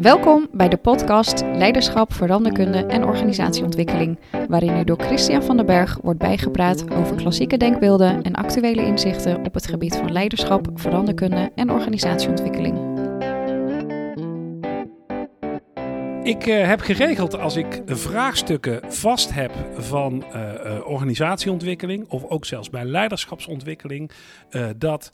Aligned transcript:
Welkom 0.00 0.48
bij 0.52 0.68
de 0.68 0.76
podcast 0.82 1.42
Leiderschap, 1.52 2.12
Veranderkunde 2.12 2.78
en 2.78 3.04
Organisatieontwikkeling, 3.04 4.18
waarin 4.48 4.76
u 4.76 4.84
door 4.84 5.00
Christian 5.00 5.42
van 5.42 5.56
den 5.56 5.66
Berg 5.66 5.98
wordt 6.02 6.18
bijgepraat 6.18 6.84
over 6.94 7.16
klassieke 7.16 7.56
denkbeelden 7.56 8.22
en 8.22 8.34
actuele 8.34 8.86
inzichten 8.86 9.44
op 9.44 9.54
het 9.54 9.66
gebied 9.66 9.96
van 9.96 10.12
leiderschap, 10.12 10.68
veranderkunde 10.74 11.50
en 11.54 11.70
organisatieontwikkeling. 11.70 12.91
Ik 16.22 16.46
uh, 16.46 16.66
heb 16.66 16.80
geregeld 16.80 17.38
als 17.38 17.56
ik 17.56 17.82
vraagstukken 17.86 18.92
vast 18.92 19.32
heb 19.32 19.52
van 19.76 20.24
uh, 20.34 20.54
uh, 20.54 20.86
organisatieontwikkeling 20.86 22.08
of 22.08 22.24
ook 22.24 22.44
zelfs 22.44 22.70
bij 22.70 22.84
leiderschapsontwikkeling, 22.84 24.10
dat 24.76 25.12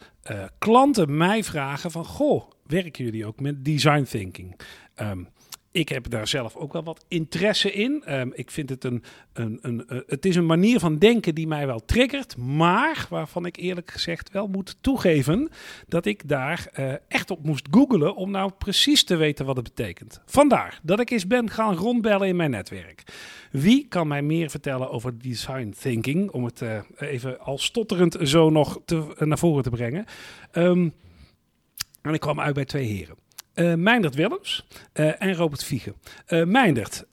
klanten 0.59 1.17
mij 1.17 1.45
vragen 1.45 1.91
van 1.91 2.05
goh, 2.05 2.51
werken 2.67 3.05
jullie 3.05 3.27
ook 3.27 3.41
met 3.41 3.65
design 3.65 4.03
thinking? 4.03 4.61
Um, 5.01 5.29
ik 5.71 5.89
heb 5.89 6.11
daar 6.11 6.29
zelf 6.29 6.57
ook 6.57 6.73
wel 6.73 6.83
wat 6.83 7.05
interesse 7.09 7.73
in. 7.73 8.03
Um, 8.15 8.33
ik 8.35 8.51
vind 8.51 8.71
het 8.71 8.85
een, 8.85 9.03
een, 9.33 9.59
een, 9.63 9.85
uh, 9.89 10.01
het 10.07 10.25
is 10.25 10.37
een 10.37 10.47
manier 10.47 10.79
van 10.79 10.99
denken 10.99 11.35
die 11.35 11.47
mij 11.47 11.67
wel 11.67 11.85
triggert, 11.85 12.37
maar 12.37 13.07
waarvan 13.11 13.47
ik 13.47 13.57
eerlijk 13.57 13.91
gezegd 13.91 14.31
wel 14.31 14.47
moet 14.47 14.77
toegeven 14.81 15.49
dat 15.89 16.07
ik 16.07 16.29
daar 16.29 16.71
uh, 16.79 16.93
echt 17.09 17.31
op 17.31 17.45
moest 17.45 17.67
googelen 17.71 18.15
om 18.17 18.31
nou 18.31 18.53
precies 18.59 19.05
te 19.05 19.17
weten 19.17 19.47
wat 19.47 19.57
het 19.57 19.75
betekent. 19.75 20.21
Vandaar 20.27 20.81
dat 20.83 21.01
ik 21.01 21.11
eens 21.11 21.27
ben 21.27 21.51
gaan 21.51 21.75
rondbellen 21.75 22.29
in 22.29 22.37
mijn 22.37 22.51
netwerk. 22.51 23.03
Wie 23.51 23.87
kan 23.89 24.09
mij 24.09 24.23
meer 24.23 24.51
vertellen 24.51 24.91
over 24.91 25.19
design 25.19 25.75
thinking, 25.81 26.31
om 26.31 26.45
het 26.45 26.61
uh, 26.61 26.81
even 26.99 27.41
al 27.41 27.59
stotterend 27.59 28.17
zo 28.23 28.51
nog 28.51 28.81
naar 29.19 29.39
voren 29.39 29.63
te 29.63 29.71
brengen? 29.71 30.05
Um, 30.53 30.93
en 32.03 32.15
ik 32.15 32.21
kwam 32.21 32.41
uit 32.41 32.55
bij 32.55 32.65
twee 32.65 32.87
heren. 32.87 33.17
Uh, 33.59 33.75
Meindert 33.75 34.15
Willems 34.15 34.67
uh, 34.95 35.23
en 35.23 35.35
Robert 35.35 35.65
Viegen. 35.65 35.95
Uh, 36.29 36.45
Meindert, 36.45 37.07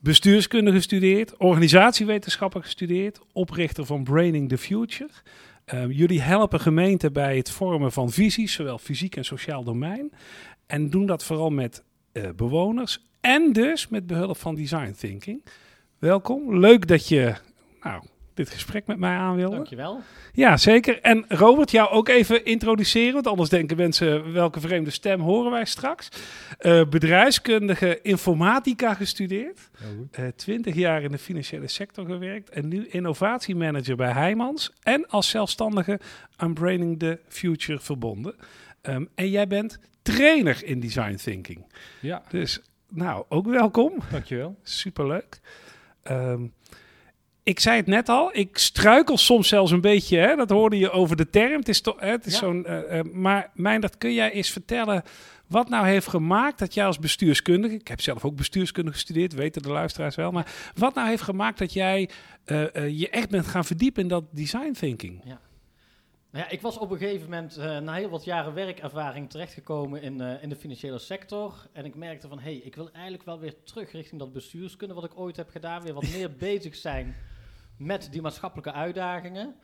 bestuurskunde 0.00 0.72
gestudeerd, 0.72 1.36
organisatiewetenschappen 1.36 2.62
gestudeerd, 2.62 3.20
oprichter 3.32 3.86
van 3.86 4.04
Braining 4.04 4.48
the 4.48 4.58
Future. 4.58 5.10
jullie 5.88 6.20
helpen 6.20 6.60
gemeenten 6.60 7.12
bij 7.12 7.36
het 7.36 7.50
vormen 7.50 7.92
van 7.92 8.10
visies, 8.10 8.52
zowel 8.52 8.78
fysiek 8.78 9.16
en 9.16 9.24
sociaal 9.24 9.64
domein. 9.64 10.12
En 10.66 10.90
doen 10.90 11.06
dat 11.06 11.24
vooral 11.24 11.50
met 11.50 11.82
bewoners 12.36 13.04
en 13.20 13.52
dus 13.52 13.88
met 13.88 14.06
behulp 14.06 14.36
van 14.36 14.54
design 14.54 14.94
thinking. 14.98 15.44
Welkom, 15.98 16.58
leuk 16.58 16.86
dat 16.86 17.08
je 17.08 17.34
nou, 17.82 18.02
dit 18.38 18.50
gesprek 18.50 18.86
met 18.86 18.98
mij 18.98 19.16
aan 19.16 19.36
wilde. 19.36 19.54
Dankjewel. 19.54 20.00
Ja, 20.32 20.56
zeker. 20.56 21.00
En 21.00 21.24
Robert, 21.28 21.70
jou 21.70 21.90
ook 21.90 22.08
even 22.08 22.44
introduceren, 22.44 23.12
want 23.12 23.26
anders 23.26 23.48
denken 23.48 23.76
mensen 23.76 24.32
welke 24.32 24.60
vreemde 24.60 24.90
stem 24.90 25.20
horen 25.20 25.50
wij 25.50 25.64
straks. 25.64 26.08
Uh, 26.60 26.84
bedrijfskundige 26.84 27.98
informatica 28.02 28.94
gestudeerd, 28.94 29.70
twintig 30.36 30.74
uh, 30.74 30.80
jaar 30.80 31.02
in 31.02 31.10
de 31.10 31.18
financiële 31.18 31.68
sector 31.68 32.06
gewerkt 32.06 32.50
en 32.50 32.68
nu 32.68 32.86
innovatiemanager 32.86 33.96
bij 33.96 34.12
Heijmans 34.12 34.72
en 34.82 35.06
als 35.06 35.28
zelfstandige 35.28 36.00
aan 36.36 36.54
Braining 36.54 36.98
the 36.98 37.18
Future 37.28 37.78
verbonden. 37.80 38.34
Um, 38.82 39.08
en 39.14 39.30
jij 39.30 39.46
bent 39.46 39.78
trainer 40.02 40.64
in 40.64 40.80
design 40.80 41.14
thinking. 41.14 41.66
Ja. 42.00 42.22
Dus 42.28 42.60
nou, 42.88 43.24
ook 43.28 43.46
welkom. 43.46 43.92
Dankjewel. 44.10 44.58
Superleuk. 44.62 45.40
Um, 46.10 46.52
ik 47.48 47.60
zei 47.60 47.76
het 47.76 47.86
net 47.86 48.08
al, 48.08 48.30
ik 48.32 48.58
struikel 48.58 49.16
soms 49.16 49.48
zelfs 49.48 49.70
een 49.70 49.80
beetje. 49.80 50.18
Hè? 50.18 50.36
Dat 50.36 50.50
hoorde 50.50 50.78
je 50.78 50.90
over 50.90 51.16
de 51.16 51.30
term. 51.30 51.58
Het 51.58 51.68
is, 51.68 51.80
toch, 51.80 52.00
het 52.00 52.26
is 52.26 52.32
ja. 52.32 52.38
zo'n. 52.38 52.66
Uh, 52.68 53.00
maar 53.12 53.50
Meindert, 53.54 53.98
kun 53.98 54.14
jij 54.14 54.32
eens 54.32 54.50
vertellen 54.50 55.02
wat 55.46 55.68
nou 55.68 55.86
heeft 55.86 56.06
gemaakt 56.06 56.58
dat 56.58 56.74
jij 56.74 56.86
als 56.86 56.98
bestuurskundige, 56.98 57.74
ik 57.74 57.88
heb 57.88 58.00
zelf 58.00 58.24
ook 58.24 58.36
bestuurskunde 58.36 58.92
gestudeerd, 58.92 59.32
weten 59.32 59.62
de 59.62 59.68
luisteraars 59.68 60.16
wel, 60.16 60.30
maar 60.30 60.52
wat 60.74 60.94
nou 60.94 61.08
heeft 61.08 61.22
gemaakt 61.22 61.58
dat 61.58 61.72
jij 61.72 62.08
uh, 62.46 62.88
je 62.98 63.08
echt 63.10 63.30
bent 63.30 63.46
gaan 63.46 63.64
verdiepen 63.64 64.02
in 64.02 64.08
dat 64.08 64.24
design 64.30 64.72
thinking? 64.72 65.20
Ja. 65.24 65.40
Nou 66.30 66.44
ja, 66.44 66.50
ik 66.50 66.60
was 66.60 66.78
op 66.78 66.90
een 66.90 66.98
gegeven 66.98 67.30
moment 67.30 67.58
uh, 67.58 67.78
na 67.78 67.94
heel 67.94 68.08
wat 68.08 68.24
jaren 68.24 68.54
werkervaring 68.54 69.30
terechtgekomen 69.30 70.02
in, 70.02 70.20
in 70.20 70.48
de 70.48 70.56
financiële 70.56 70.98
sector. 70.98 71.66
En 71.72 71.84
ik 71.84 71.94
merkte 71.94 72.28
van, 72.28 72.38
hé, 72.38 72.50
hey, 72.50 72.60
ik 72.64 72.74
wil 72.74 72.90
eigenlijk 72.92 73.24
wel 73.24 73.38
weer 73.38 73.54
terug 73.64 73.92
richting 73.92 74.20
dat 74.20 74.32
bestuurskunde 74.32 74.94
wat 74.94 75.04
ik 75.04 75.18
ooit 75.18 75.36
heb 75.36 75.50
gedaan. 75.50 75.82
Weer 75.82 75.94
wat 75.94 76.08
meer 76.12 76.32
bezig 76.48 76.76
zijn 76.76 77.16
met 77.78 78.08
die 78.10 78.22
maatschappelijke 78.22 78.72
uitdagingen. 78.72 79.54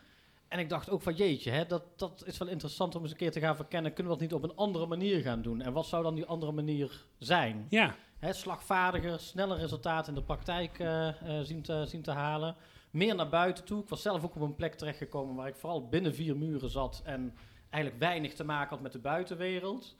En 0.48 0.58
ik 0.58 0.68
dacht 0.68 0.90
ook 0.90 1.02
van 1.02 1.14
jeetje, 1.14 1.50
hè, 1.50 1.66
dat, 1.66 1.82
dat 1.96 2.22
is 2.26 2.38
wel 2.38 2.48
interessant 2.48 2.94
om 2.94 3.02
eens 3.02 3.10
een 3.10 3.16
keer 3.16 3.32
te 3.32 3.40
gaan 3.40 3.56
verkennen. 3.56 3.92
Kunnen 3.92 4.12
we 4.12 4.18
dat 4.18 4.28
niet 4.28 4.42
op 4.42 4.50
een 4.50 4.56
andere 4.56 4.86
manier 4.86 5.22
gaan 5.22 5.42
doen? 5.42 5.60
En 5.60 5.72
wat 5.72 5.86
zou 5.86 6.02
dan 6.02 6.14
die 6.14 6.26
andere 6.26 6.52
manier 6.52 7.04
zijn? 7.18 7.66
Ja. 7.68 7.94
Hè, 8.18 8.32
slagvaardiger, 8.32 9.20
sneller 9.20 9.58
resultaten 9.58 10.14
in 10.14 10.18
de 10.20 10.26
praktijk 10.26 10.78
uh, 10.78 11.06
uh, 11.06 11.40
zien, 11.40 11.62
te, 11.62 11.84
zien 11.86 12.02
te 12.02 12.10
halen. 12.10 12.56
Meer 12.90 13.14
naar 13.14 13.28
buiten 13.28 13.64
toe. 13.64 13.82
Ik 13.82 13.88
was 13.88 14.02
zelf 14.02 14.24
ook 14.24 14.34
op 14.34 14.42
een 14.42 14.54
plek 14.54 14.74
terechtgekomen 14.74 15.34
waar 15.34 15.48
ik 15.48 15.56
vooral 15.56 15.88
binnen 15.88 16.14
vier 16.14 16.36
muren 16.36 16.70
zat. 16.70 17.02
En 17.04 17.34
eigenlijk 17.70 18.04
weinig 18.04 18.34
te 18.34 18.44
maken 18.44 18.70
had 18.70 18.80
met 18.80 18.92
de 18.92 18.98
buitenwereld. 18.98 19.96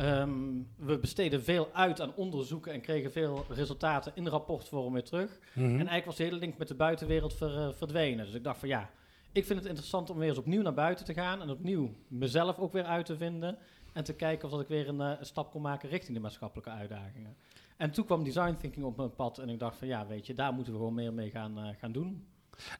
Um, 0.00 0.68
we 0.76 0.98
besteden 0.98 1.44
veel 1.44 1.70
uit 1.72 2.00
aan 2.00 2.14
onderzoeken 2.14 2.72
en 2.72 2.80
kregen 2.80 3.12
veel 3.12 3.44
resultaten 3.48 4.12
in 4.14 4.26
rapportvorm 4.26 4.92
weer 4.92 5.02
terug. 5.02 5.38
Mm 5.52 5.64
-hmm. 5.64 5.64
En 5.64 5.76
eigenlijk 5.76 6.04
was 6.04 6.16
de 6.16 6.22
hele 6.22 6.36
link 6.36 6.58
met 6.58 6.68
de 6.68 6.74
buitenwereld 6.74 7.34
ver, 7.34 7.54
uh, 7.54 7.68
verdwenen. 7.72 8.24
Dus 8.24 8.34
ik 8.34 8.44
dacht 8.44 8.58
van 8.58 8.68
ja, 8.68 8.90
ik 9.32 9.44
vind 9.44 9.58
het 9.58 9.68
interessant 9.68 10.10
om 10.10 10.18
weer 10.18 10.28
eens 10.28 10.38
opnieuw 10.38 10.62
naar 10.62 10.74
buiten 10.74 11.04
te 11.04 11.14
gaan. 11.14 11.42
En 11.42 11.50
opnieuw 11.50 11.90
mezelf 12.08 12.58
ook 12.58 12.72
weer 12.72 12.84
uit 12.84 13.06
te 13.06 13.16
vinden. 13.16 13.58
En 13.92 14.04
te 14.04 14.14
kijken 14.14 14.44
of 14.44 14.50
dat 14.50 14.60
ik 14.60 14.68
weer 14.68 14.88
een, 14.88 15.00
uh, 15.00 15.12
een 15.18 15.26
stap 15.26 15.50
kon 15.50 15.62
maken 15.62 15.88
richting 15.88 16.16
de 16.16 16.22
maatschappelijke 16.22 16.70
uitdagingen. 16.70 17.36
En 17.76 17.90
toen 17.90 18.04
kwam 18.04 18.24
design 18.24 18.56
thinking 18.60 18.84
op 18.84 18.96
mijn 18.96 19.14
pad. 19.14 19.38
En 19.38 19.48
ik 19.48 19.58
dacht 19.58 19.76
van 19.76 19.88
ja, 19.88 20.06
weet 20.06 20.26
je, 20.26 20.34
daar 20.34 20.52
moeten 20.52 20.72
we 20.72 20.78
gewoon 20.78 20.94
meer 20.94 21.12
mee 21.12 21.30
gaan, 21.30 21.58
uh, 21.58 21.68
gaan 21.78 21.92
doen. 21.92 22.26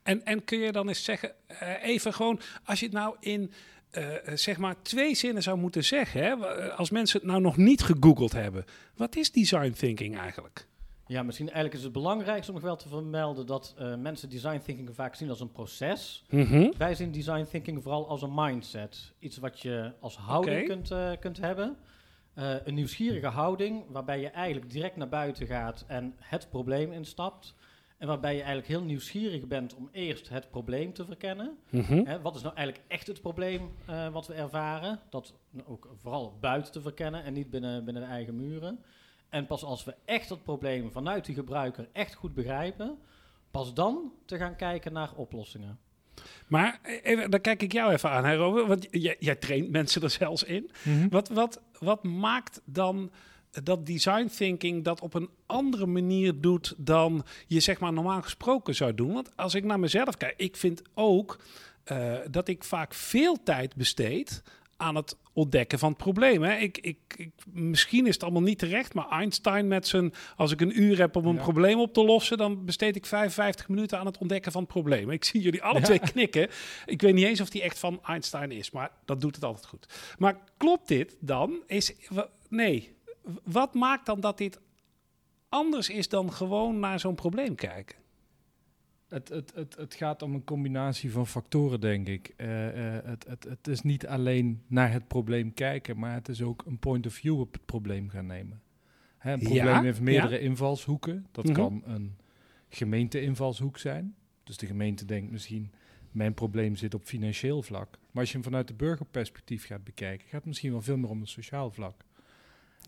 En, 0.02 0.24
en 0.24 0.44
kun 0.44 0.58
je 0.58 0.72
dan 0.72 0.88
eens 0.88 1.04
zeggen, 1.04 1.34
even 1.82 2.14
gewoon, 2.14 2.40
als 2.64 2.80
je 2.80 2.86
het 2.86 2.94
nou 2.94 3.16
in 3.20 3.52
uh, 3.92 4.04
zeg 4.34 4.58
maar 4.58 4.82
twee 4.82 5.14
zinnen 5.14 5.42
zou 5.42 5.58
moeten 5.58 5.84
zeggen, 5.84 6.22
hè? 6.22 6.34
als 6.70 6.90
mensen 6.90 7.18
het 7.18 7.28
nou 7.28 7.40
nog 7.40 7.56
niet 7.56 7.82
gegoogeld 7.82 8.32
hebben. 8.32 8.64
Wat 8.96 9.16
is 9.16 9.32
design 9.32 9.70
thinking 9.70 10.18
eigenlijk? 10.18 10.66
Ja, 11.08 11.22
misschien 11.22 11.46
eigenlijk 11.46 11.76
is 11.76 11.82
het 11.82 11.92
belangrijkste 11.92 12.52
om 12.52 12.58
nog 12.58 12.66
wel 12.66 12.76
te 12.76 12.88
vermelden 12.88 13.46
dat 13.46 13.74
uh, 13.80 13.94
mensen 13.94 14.28
design 14.28 14.60
thinking 14.64 14.94
vaak 14.94 15.14
zien 15.14 15.28
als 15.28 15.40
een 15.40 15.52
proces. 15.52 16.24
Mhm. 16.30 16.70
Wij 16.78 16.94
zien 16.94 17.12
design 17.12 17.46
thinking 17.50 17.82
vooral 17.82 18.08
als 18.08 18.22
een 18.22 18.34
mindset. 18.34 19.12
Iets 19.18 19.38
wat 19.38 19.60
je 19.60 19.92
als 20.00 20.16
houding 20.16 20.62
okay. 20.62 20.66
kunt, 20.66 20.90
uh, 20.90 21.10
kunt 21.20 21.38
hebben. 21.38 21.76
Uh, 22.34 22.54
een 22.64 22.74
nieuwsgierige 22.74 23.26
houding 23.26 23.84
waarbij 23.88 24.20
je 24.20 24.28
eigenlijk 24.28 24.70
direct 24.70 24.96
naar 24.96 25.08
buiten 25.08 25.46
gaat 25.46 25.84
en 25.86 26.14
het 26.18 26.48
probleem 26.50 26.92
instapt. 26.92 27.54
En 27.98 28.06
waarbij 28.06 28.32
je 28.32 28.38
eigenlijk 28.38 28.68
heel 28.68 28.82
nieuwsgierig 28.82 29.46
bent 29.46 29.74
om 29.74 29.88
eerst 29.92 30.28
het 30.28 30.50
probleem 30.50 30.92
te 30.92 31.04
verkennen. 31.04 31.58
Mm-hmm. 31.70 32.06
Hè, 32.06 32.20
wat 32.20 32.36
is 32.36 32.42
nou 32.42 32.54
eigenlijk 32.54 32.86
echt 32.88 33.06
het 33.06 33.20
probleem 33.20 33.70
uh, 33.90 34.08
wat 34.08 34.26
we 34.26 34.34
ervaren? 34.34 35.00
Dat 35.10 35.34
ook 35.64 35.88
vooral 35.96 36.36
buiten 36.40 36.72
te 36.72 36.80
verkennen 36.80 37.24
en 37.24 37.32
niet 37.32 37.50
binnen, 37.50 37.84
binnen 37.84 38.02
de 38.02 38.08
eigen 38.08 38.36
muren. 38.36 38.84
En 39.28 39.46
pas 39.46 39.64
als 39.64 39.84
we 39.84 39.94
echt 40.04 40.28
dat 40.28 40.42
probleem 40.42 40.92
vanuit 40.92 41.24
die 41.24 41.34
gebruiker 41.34 41.88
echt 41.92 42.14
goed 42.14 42.34
begrijpen, 42.34 42.98
pas 43.50 43.74
dan 43.74 44.12
te 44.24 44.36
gaan 44.36 44.56
kijken 44.56 44.92
naar 44.92 45.14
oplossingen. 45.14 45.78
Maar 46.46 46.80
even, 47.02 47.30
dan 47.30 47.40
kijk 47.40 47.62
ik 47.62 47.72
jou 47.72 47.92
even 47.92 48.10
aan, 48.10 48.24
hè, 48.24 48.34
Robert, 48.34 48.66
want 48.66 48.86
jij, 48.90 49.16
jij 49.18 49.36
traint 49.36 49.70
mensen 49.70 50.02
er 50.02 50.10
zelfs 50.10 50.42
in. 50.42 50.70
Mm-hmm. 50.82 51.08
Wat, 51.08 51.28
wat, 51.28 51.62
wat 51.78 52.04
maakt 52.04 52.62
dan 52.64 53.10
dat 53.62 53.86
design 53.86 54.26
thinking 54.26 54.84
dat 54.84 55.00
op 55.00 55.14
een 55.14 55.30
andere 55.46 55.86
manier 55.86 56.40
doet 56.40 56.74
dan 56.76 57.24
je 57.46 57.60
zeg 57.60 57.80
maar 57.80 57.92
normaal 57.92 58.22
gesproken 58.22 58.74
zou 58.74 58.94
doen. 58.94 59.12
Want 59.12 59.36
als 59.36 59.54
ik 59.54 59.64
naar 59.64 59.80
mezelf 59.80 60.16
kijk, 60.16 60.34
ik 60.36 60.56
vind 60.56 60.82
ook 60.94 61.38
uh, 61.92 62.14
dat 62.30 62.48
ik 62.48 62.64
vaak 62.64 62.94
veel 62.94 63.42
tijd 63.42 63.76
besteed 63.76 64.42
aan 64.76 64.94
het 64.94 65.16
ontdekken 65.32 65.78
van 65.78 65.88
het 65.88 65.98
probleem. 65.98 66.42
Hè. 66.42 66.56
Ik, 66.56 66.78
ik, 66.78 66.98
ik, 67.16 67.30
misschien 67.52 68.06
is 68.06 68.14
het 68.14 68.22
allemaal 68.22 68.42
niet 68.42 68.58
terecht, 68.58 68.94
maar 68.94 69.08
Einstein 69.08 69.68
met 69.68 69.86
zijn... 69.86 70.14
als 70.36 70.52
ik 70.52 70.60
een 70.60 70.82
uur 70.82 70.98
heb 70.98 71.16
om 71.16 71.26
een 71.26 71.34
ja. 71.34 71.42
probleem 71.42 71.80
op 71.80 71.92
te 71.92 72.04
lossen... 72.04 72.38
dan 72.38 72.64
besteed 72.64 72.96
ik 72.96 73.06
55 73.06 73.68
minuten 73.68 73.98
aan 73.98 74.06
het 74.06 74.18
ontdekken 74.18 74.52
van 74.52 74.62
het 74.62 74.70
probleem. 74.70 75.10
Ik 75.10 75.24
zie 75.24 75.40
jullie 75.40 75.62
alle 75.62 75.78
ja. 75.78 75.84
twee 75.84 75.98
knikken. 76.12 76.48
Ik 76.86 77.00
weet 77.00 77.14
niet 77.14 77.24
eens 77.24 77.40
of 77.40 77.50
die 77.50 77.62
echt 77.62 77.78
van 77.78 78.00
Einstein 78.04 78.52
is, 78.52 78.70
maar 78.70 78.90
dat 79.04 79.20
doet 79.20 79.34
het 79.34 79.44
altijd 79.44 79.66
goed. 79.66 80.14
Maar 80.18 80.38
klopt 80.56 80.88
dit 80.88 81.16
dan? 81.20 81.62
Is, 81.66 81.92
nee, 82.48 82.96
wat 83.44 83.74
maakt 83.74 84.06
dan 84.06 84.20
dat 84.20 84.38
dit 84.38 84.60
anders 85.48 85.88
is 85.88 86.08
dan 86.08 86.32
gewoon 86.32 86.78
naar 86.78 87.00
zo'n 87.00 87.14
probleem 87.14 87.54
kijken? 87.54 87.96
Het, 89.08 89.28
het, 89.28 89.54
het, 89.54 89.76
het 89.76 89.94
gaat 89.94 90.22
om 90.22 90.34
een 90.34 90.44
combinatie 90.44 91.12
van 91.12 91.26
factoren, 91.26 91.80
denk 91.80 92.08
ik. 92.08 92.34
Uh, 92.36 92.94
uh, 92.96 92.98
het, 93.04 93.24
het, 93.28 93.44
het 93.44 93.68
is 93.68 93.82
niet 93.82 94.06
alleen 94.06 94.62
naar 94.66 94.92
het 94.92 95.08
probleem 95.08 95.54
kijken, 95.54 95.98
maar 95.98 96.14
het 96.14 96.28
is 96.28 96.42
ook 96.42 96.62
een 96.66 96.78
point 96.78 97.06
of 97.06 97.12
view 97.12 97.40
op 97.40 97.52
het 97.52 97.64
probleem 97.66 98.08
gaan 98.08 98.26
nemen. 98.26 98.62
Hè, 99.18 99.32
een 99.32 99.38
probleem 99.38 99.64
Ja, 99.64 99.82
heeft 99.82 100.00
meerdere 100.00 100.34
ja. 100.34 100.40
invalshoeken. 100.40 101.26
Dat 101.32 101.44
Mhm. 101.44 101.54
kan 101.54 101.82
een 101.84 102.16
gemeente-invalshoek 102.68 103.78
zijn. 103.78 104.14
Dus 104.44 104.56
de 104.56 104.66
gemeente 104.66 105.04
denkt 105.04 105.30
misschien, 105.30 105.72
Mijn 106.10 106.34
probleem 106.34 106.76
zit 106.76 106.94
op 106.94 107.04
financieel 107.04 107.62
vlak. 107.62 107.90
Maar 107.90 108.20
als 108.22 108.28
je 108.28 108.34
hem 108.34 108.42
vanuit 108.44 108.68
de 108.68 108.74
burgerperspectief 108.74 109.66
gaat 109.66 109.84
bekijken, 109.84 110.24
gaat 110.26 110.32
het 110.40 110.44
misschien 110.44 110.70
wel 110.70 110.82
veel 110.82 110.96
meer 110.96 111.10
om 111.10 111.20
een 111.20 111.26
sociaal 111.26 111.70
vlak. 111.70 112.04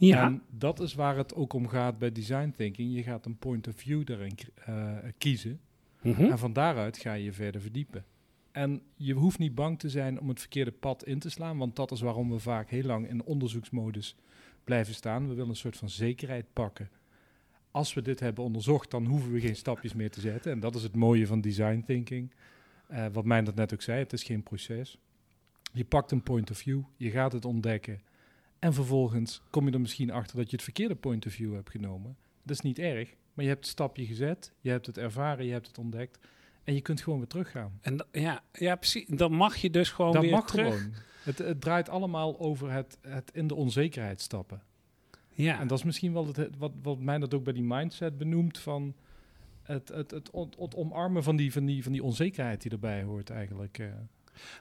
Ja. 0.07 0.25
En 0.25 0.43
dat 0.51 0.81
is 0.81 0.95
waar 0.95 1.17
het 1.17 1.35
ook 1.35 1.53
om 1.53 1.69
gaat 1.69 1.99
bij 1.99 2.13
design 2.13 2.55
thinking. 2.57 2.95
Je 2.95 3.03
gaat 3.03 3.27
een 3.27 3.39
point 3.39 3.69
of 3.69 3.77
view 3.77 4.05
daarin 4.05 4.39
eh, 4.65 4.97
kiezen. 5.19 5.61
Mhm. 6.03 6.25
En 6.25 6.39
van 6.39 6.53
daaruit 6.53 6.99
ga 6.99 7.13
je 7.13 7.25
je 7.25 7.33
verder 7.33 7.61
verdiepen. 7.61 8.05
En 8.53 8.83
je 8.97 9.15
hoeft 9.15 9.39
niet 9.39 9.55
bang 9.55 9.79
te 9.79 9.89
zijn 9.89 10.21
om 10.21 10.29
het 10.29 10.41
verkeerde 10.41 10.71
pad 10.71 11.05
in 11.05 11.19
te 11.19 11.31
slaan, 11.31 11.59
want 11.59 11.77
dat 11.77 11.91
is 11.91 12.01
waarom 12.01 12.31
we 12.31 12.39
vaak 12.39 12.71
heel 12.71 12.83
lang 12.83 13.09
in 13.09 13.25
onderzoeksmodus 13.25 14.17
blijven 14.65 14.95
staan. 14.95 15.29
We 15.29 15.35
willen 15.35 15.51
een 15.51 15.57
soort 15.57 15.77
van 15.77 15.91
zekerheid 15.91 16.47
pakken. 16.53 16.91
Als 17.71 17.95
we 17.95 18.03
dit 18.03 18.21
hebben 18.21 18.45
onderzocht, 18.45 18.91
dan 18.91 19.07
hoeven 19.07 19.33
we 19.33 19.41
geen 19.41 19.57
stapjes 19.57 19.95
meer 19.95 20.11
te 20.11 20.21
zetten. 20.21 20.53
En 20.53 20.61
dat 20.61 20.75
is 20.75 20.83
het 20.83 20.97
mooie 20.97 21.27
van 21.27 21.41
design 21.41 21.83
thinking. 21.87 22.33
Eh, 22.87 23.07
wat 23.13 23.25
mij 23.25 23.43
dat 23.43 23.55
net 23.55 23.73
ook 23.73 23.83
zei, 23.83 23.99
het 23.99 24.13
is 24.13 24.23
geen 24.23 24.43
proces. 24.43 24.99
Je 25.73 25.85
pakt 25.85 26.11
een 26.11 26.23
point 26.23 26.51
of 26.51 26.59
view, 26.59 26.83
je 26.97 27.11
gaat 27.11 27.33
het 27.33 27.45
ontdekken. 27.45 28.01
En 28.61 28.75
vervolgens 28.75 29.43
kom 29.51 29.67
je 29.67 29.73
er 29.73 29.81
misschien 29.81 30.11
achter 30.11 30.37
dat 30.37 30.51
je 30.51 30.57
het 30.57 30.65
verkeerde 30.65 30.95
point 30.95 31.27
of 31.27 31.33
view 31.33 31.55
hebt 31.55 31.71
genomen. 31.71 32.17
Dat 32.43 32.57
is 32.57 32.61
niet 32.61 32.79
erg, 32.79 33.15
maar 33.35 33.45
je 33.45 33.51
hebt 33.51 33.65
het 33.65 33.73
stapje 33.73 34.07
gezet, 34.07 34.53
je 34.61 34.71
hebt 34.71 34.87
het 34.87 34.99
ervaren, 34.99 35.47
je 35.47 35.53
hebt 35.53 35.67
het 35.67 35.79
ontdekt. 35.79 36.19
En 36.65 36.75
je 36.75 36.81
kunt 36.81 37.01
gewoon 37.01 37.19
weer 37.19 37.29
teruggaan. 37.29 37.79
En 37.81 38.07
ja, 38.13 38.43
ja, 38.53 38.77
precies. 38.77 39.07
Dan 39.09 39.33
mag 39.33 39.57
je 39.57 39.71
dus 39.71 39.91
gewoon 39.91 40.13
dat 40.13 40.23
weer 40.23 40.31
mag 40.31 40.47
terug. 40.47 40.79
gewoon. 40.79 40.95
Het, 41.23 41.39
het 41.39 41.61
draait 41.61 41.89
allemaal 41.89 42.41
over 42.41 42.73
het, 42.73 42.99
het 43.01 43.31
in 43.33 43.47
de 43.47 43.55
onzekerheid 43.55 44.21
stappen. 44.21 44.63
Ja. 45.31 45.61
En 45.61 45.67
dat 45.67 45.79
is 45.79 45.85
misschien 45.85 46.13
wel 46.13 46.27
het, 46.27 46.57
wat, 46.59 46.73
wat 46.83 46.99
mij 46.99 47.19
dat 47.19 47.35
ook 47.35 47.45
bij 47.45 47.53
die 47.53 47.63
mindset 47.63 48.19
benoemt 48.19 48.59
van 48.59 48.95
het, 49.63 49.89
het, 49.89 50.11
het, 50.11 50.33
omarmen 50.75 51.23
van 51.23 51.37
die, 51.37 51.53
van, 51.53 51.65
die, 51.65 51.83
van 51.83 51.93
die 51.93 52.03
onzekerheid 52.03 52.63
die 52.63 52.71
erbij 52.71 53.03
hoort 53.03 53.31
eigenlijk. 53.31 53.81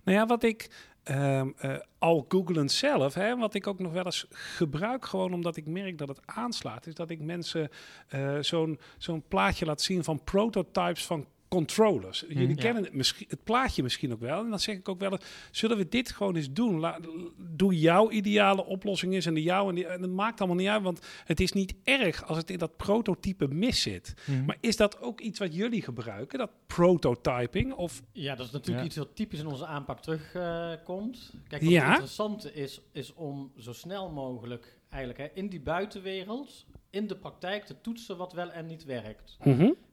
Nou 0.03 0.17
ja, 0.17 0.25
wat 0.25 0.43
ik 0.43 0.69
ehm, 1.03 1.49
eh, 1.57 1.75
al 1.99 2.25
googelend 2.27 2.71
zelf, 2.71 3.13
hè, 3.13 3.37
wat 3.37 3.53
ik 3.53 3.67
ook 3.67 3.79
nog 3.79 3.91
wel 3.91 4.05
eens 4.05 4.25
gebruik, 4.29 5.05
gewoon 5.05 5.33
omdat 5.33 5.57
ik 5.57 5.65
merk 5.65 5.97
dat 5.97 6.07
het 6.07 6.21
aanslaat, 6.25 6.87
is 6.87 6.93
dat 6.93 7.09
ik 7.09 7.19
mensen 7.19 7.69
eh, 8.07 8.37
zo'n 8.39 8.79
zo'n 8.97 9.23
plaatje 9.27 9.65
laat 9.65 9.81
zien 9.81 10.03
van 10.03 10.23
prototypes 10.23 11.05
van 11.05 11.25
controllers. 11.49 12.25
Jullie 12.27 12.47
Mhm. 12.47 12.55
kennen 12.57 12.83
het, 12.83 12.93
misschien, 12.93 13.25
het 13.29 13.43
plaatje 13.43 13.83
misschien 13.83 14.13
ook 14.13 14.19
wel. 14.19 14.43
En 14.43 14.49
dan 14.49 14.59
zeg 14.59 14.75
ik 14.75 14.89
ook 14.89 14.99
wel 14.99 15.11
eens, 15.11 15.25
zullen 15.51 15.77
we 15.77 15.87
dit 15.87 16.11
gewoon 16.11 16.35
eens 16.35 16.51
doen? 16.51 16.79
La, 16.79 16.99
doe 17.37 17.79
jouw 17.79 18.09
ideale 18.09 18.65
oplossing 18.65 19.13
is 19.13 19.25
en 19.25 19.33
de 19.33 19.41
jouwe. 19.43 19.69
En, 19.69 19.75
die, 19.75 19.87
en 19.87 20.01
dat 20.01 20.09
maakt 20.09 20.39
allemaal 20.39 20.57
niet 20.57 20.67
uit, 20.67 20.83
want 20.83 20.99
het 21.25 21.39
is 21.39 21.51
niet 21.51 21.73
erg 21.83 22.25
als 22.27 22.37
het 22.37 22.49
in 22.49 22.57
dat 22.57 22.77
prototype 22.77 23.47
mis 23.47 23.81
zit. 23.81 24.13
Maar 24.45 24.57
is 24.59 24.75
dat 24.77 25.01
ook 25.01 25.19
iets 25.19 25.39
wat 25.39 25.55
jullie 25.55 25.81
gebruiken, 25.81 26.39
dat 26.39 26.51
prototyping? 26.67 27.73
Of 27.73 28.01
Ja, 28.11 28.35
dat 28.35 28.45
is 28.45 28.51
natuurlijk 28.51 28.79
Ja. 28.79 28.85
iets 28.85 28.97
wat 28.97 29.15
typisch 29.15 29.39
in 29.39 29.47
onze 29.47 29.65
aanpak 29.65 30.01
terugkomt. 30.01 31.33
Kijk, 31.47 31.61
wat 31.61 31.71
Ja. 31.71 31.79
het 31.81 31.89
interessante 31.89 32.53
is, 32.53 32.81
is 32.91 33.13
om 33.13 33.51
zo 33.57 33.73
snel 33.73 34.09
mogelijk 34.11 34.78
eigenlijk 34.89 35.19
hè, 35.21 35.39
in 35.39 35.47
die 35.49 35.61
buitenwereld, 35.61 36.65
in 36.89 37.07
de 37.07 37.15
praktijk 37.17 37.65
te 37.65 37.81
toetsen 37.81 38.17
wat 38.17 38.33
wel 38.33 38.51
en 38.51 38.65
niet 38.65 38.85
werkt. 38.85 39.37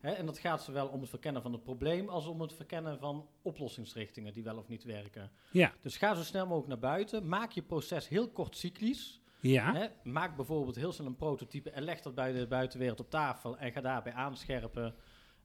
Hè, 0.00 0.10
en 0.10 0.26
dat 0.26 0.38
gaat 0.38 0.62
zowel 0.62 0.88
om 0.88 1.00
het 1.00 1.08
verkennen 1.08 1.42
van 1.42 1.52
het 1.52 1.62
probleem 1.62 2.08
als 2.08 2.26
om 2.26 2.40
het 2.40 2.52
verkennen 2.52 2.98
van 2.98 3.28
oplossingsrichtingen 3.42 4.32
die 4.32 4.42
wel 4.42 4.56
of 4.56 4.68
niet 4.68 4.84
werken. 4.84 5.30
Ja, 5.50 5.72
Dus 5.80 5.96
ga 5.96 6.14
zo 6.14 6.22
snel 6.22 6.44
mogelijk 6.46 6.68
naar 6.68 6.90
buiten. 6.90 7.28
Maak 7.28 7.52
je 7.52 7.62
proces 7.62 8.08
heel 8.08 8.28
kort 8.28 8.56
cyclisch. 8.56 9.20
ja, 9.40 9.72
Hè, 9.74 9.86
maak 10.10 10.36
bijvoorbeeld 10.36 10.76
heel 10.76 10.92
snel 10.92 11.06
een 11.06 11.16
prototype 11.16 11.70
en 11.70 11.82
leg 11.82 12.00
dat 12.00 12.14
bij 12.14 12.32
de 12.32 12.46
buitenwereld 12.46 13.00
op 13.00 13.10
tafel 13.10 13.58
en 13.58 13.72
ga 13.72 13.80
daarbij 13.80 14.12
aanscherpen. 14.12 14.94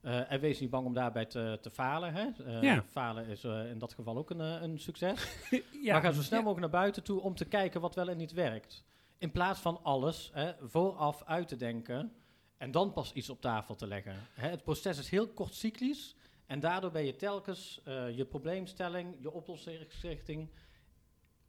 Eh, 0.02 0.32
en 0.32 0.40
wees 0.40 0.60
niet 0.60 0.70
bang 0.70 0.86
om 0.86 0.94
daarbij 0.94 1.26
te, 1.26 1.58
te 1.62 1.70
falen. 1.70 2.14
Hè. 2.14 2.28
Eh, 2.46 2.62
Ja. 2.62 2.84
Falen 2.84 3.28
is 3.28 3.44
eh, 3.44 3.70
in 3.70 3.78
dat 3.78 3.94
geval 3.94 4.18
ook 4.18 4.30
een, 4.30 4.40
een 4.40 4.80
succes. 4.80 5.28
ja. 5.84 5.94
maar 5.94 6.02
ga 6.02 6.12
zo 6.12 6.22
snel 6.22 6.42
mogelijk 6.44 6.72
naar 6.72 6.82
buiten 6.82 7.04
toe 7.04 7.22
om 7.22 7.36
te 7.36 7.46
kijken 7.46 7.82
wat 7.82 7.96
wel 7.96 8.10
en 8.10 8.18
niet 8.18 8.34
werkt. 8.34 8.84
In 9.22 9.32
plaats 9.32 9.60
van 9.60 9.84
alles 9.84 10.30
hè, 10.34 10.52
vooraf 10.62 11.24
uit 11.26 11.48
te 11.48 11.56
denken 11.56 12.14
en 12.58 12.72
dan 12.72 12.94
pas 12.94 13.14
iets 13.14 13.30
op 13.30 13.42
tafel 13.42 13.76
te 13.76 13.88
leggen. 13.88 14.16
Hè, 14.34 14.50
het 14.50 14.64
proces 14.64 14.98
is 14.98 15.10
heel 15.10 15.28
kort 15.28 15.54
cyclisch 15.56 16.16
en 16.46 16.60
daardoor 16.60 16.92
ben 16.92 17.06
je 17.06 17.16
telkens 17.16 17.82
eh, 17.84 18.18
je 18.18 18.26
probleemstelling, 18.26 19.16
je 19.20 19.32
oplossingsrichting 19.32 20.50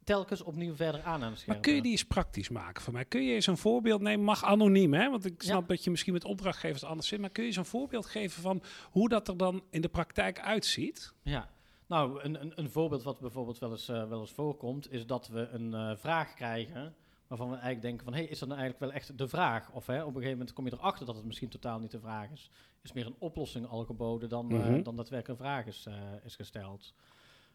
telkens 0.03 0.41
opnieuw 0.41 0.75
verder 0.75 1.01
aan 1.03 1.23
aan 1.23 1.29
het 1.31 1.39
scherpen. 1.39 1.53
Maar 1.53 1.61
kun 1.63 1.73
je 1.73 1.81
die 1.81 1.91
eens 1.91 2.05
praktisch 2.05 2.49
maken 2.49 2.83
voor 2.83 2.93
mij? 2.93 3.05
Kun 3.05 3.23
je 3.23 3.33
eens 3.33 3.47
een 3.47 3.57
voorbeeld 3.57 4.01
nemen? 4.01 4.25
Mag 4.25 4.43
anoniem, 4.43 4.93
hè? 4.93 5.09
Want 5.09 5.25
ik 5.25 5.41
snap 5.41 5.61
Ja. 5.61 5.67
dat 5.67 5.83
je 5.83 5.89
misschien 5.89 6.13
met 6.13 6.25
opdrachtgevers 6.25 6.83
anders 6.83 7.07
zit. 7.07 7.19
Maar 7.19 7.29
kun 7.29 7.43
je 7.43 7.49
eens 7.49 7.57
een 7.57 7.65
voorbeeld 7.65 8.05
geven 8.05 8.41
van 8.41 8.63
hoe 8.91 9.09
dat 9.09 9.27
er 9.27 9.37
dan 9.37 9.63
in 9.69 9.81
de 9.81 9.89
praktijk 9.89 10.39
uitziet? 10.39 11.13
Ja, 11.21 11.49
nou, 11.87 12.21
een, 12.23 12.41
een, 12.41 12.51
een 12.55 12.69
voorbeeld 12.69 13.03
wat 13.03 13.19
bijvoorbeeld 13.19 13.59
wel 13.59 13.71
eens, 13.71 13.87
eh, 13.89 14.09
wel 14.09 14.19
eens 14.19 14.31
voorkomt, 14.31 14.91
is 14.91 15.05
dat 15.05 15.27
we 15.27 15.47
een 15.47 15.73
eh, 15.73 15.91
vraag 15.95 16.33
krijgen 16.33 16.95
waarvan 17.37 17.49
we 17.51 17.61
eigenlijk 17.61 17.81
denken 17.85 18.03
van, 18.05 18.13
hé, 18.13 18.19
hey, 18.19 18.29
is 18.29 18.39
dat 18.39 18.47
nou 18.47 18.59
eigenlijk 18.61 18.91
wel 18.91 19.01
echt 19.01 19.17
de 19.17 19.27
vraag? 19.27 19.71
Of 19.71 19.85
hè, 19.87 19.99
op 20.01 20.07
een 20.07 20.13
gegeven 20.13 20.31
moment 20.37 20.53
kom 20.53 20.65
je 20.65 20.73
erachter 20.73 21.05
dat 21.05 21.15
het 21.15 21.25
misschien 21.25 21.49
totaal 21.49 21.79
niet 21.79 21.91
de 21.91 21.99
vraag 21.99 22.31
is. 22.31 22.49
Is 22.81 22.93
meer 22.93 23.05
een 23.05 23.15
oplossing 23.19 23.67
al 23.67 23.85
geboden 23.85 24.29
dan, 24.29 24.51
eh, 24.51 24.57
Mhm. 24.57 24.83
dan 24.83 24.95
daadwerkelijk 24.95 25.39
een 25.39 25.45
vraag 25.45 25.65
is, 25.65 25.85
eh, 25.85 25.93
is 26.23 26.35
gesteld. 26.35 26.93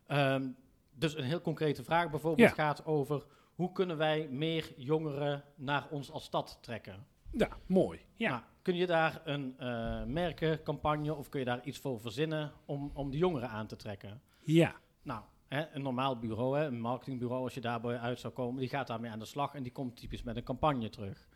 Ehm, 0.06 0.48
dus 0.94 1.16
een 1.16 1.24
heel 1.24 1.40
concrete 1.40 1.84
vraag 1.84 2.10
bijvoorbeeld 2.10 2.48
Ja. 2.48 2.54
gaat 2.54 2.84
over, 2.84 3.24
hoe 3.54 3.72
kunnen 3.72 3.96
wij 3.96 4.28
meer 4.28 4.72
jongeren 4.76 5.44
naar 5.54 5.86
ons 5.90 6.10
als 6.10 6.24
stad 6.24 6.58
trekken? 6.60 7.06
Ja, 7.30 7.48
mooi. 7.66 8.00
Ja. 8.14 8.30
Nou, 8.30 8.42
kun 8.62 8.74
je 8.76 8.86
daar 8.86 9.20
een 9.24 9.54
eh 9.58 10.04
merkencampagne 10.04 11.14
of 11.14 11.28
kun 11.28 11.38
je 11.40 11.46
daar 11.46 11.64
iets 11.64 11.78
voor 11.78 12.00
verzinnen 12.00 12.52
om, 12.64 12.90
om 12.94 13.10
de 13.10 13.16
jongeren 13.16 13.48
aan 13.48 13.66
te 13.66 13.76
trekken? 13.76 14.22
Ja. 14.44 14.74
Nou, 15.02 15.22
hè, 15.48 15.66
een 15.72 15.82
normaal 15.82 16.18
bureau, 16.18 16.58
hè, 16.58 16.64
een 16.64 16.80
marketingbureau, 16.80 17.42
als 17.42 17.54
je 17.54 17.60
daarbij 17.60 17.98
uit 17.98 18.20
zou 18.20 18.32
komen, 18.32 18.60
die 18.60 18.68
gaat 18.68 18.86
daarmee 18.86 19.10
aan 19.10 19.18
de 19.18 19.24
slag 19.24 19.54
en 19.54 19.62
die 19.62 19.72
komt 19.72 19.96
typisch 19.96 20.22
met 20.22 20.36
een 20.36 20.42
campagne 20.42 20.88
terug. 20.88 21.28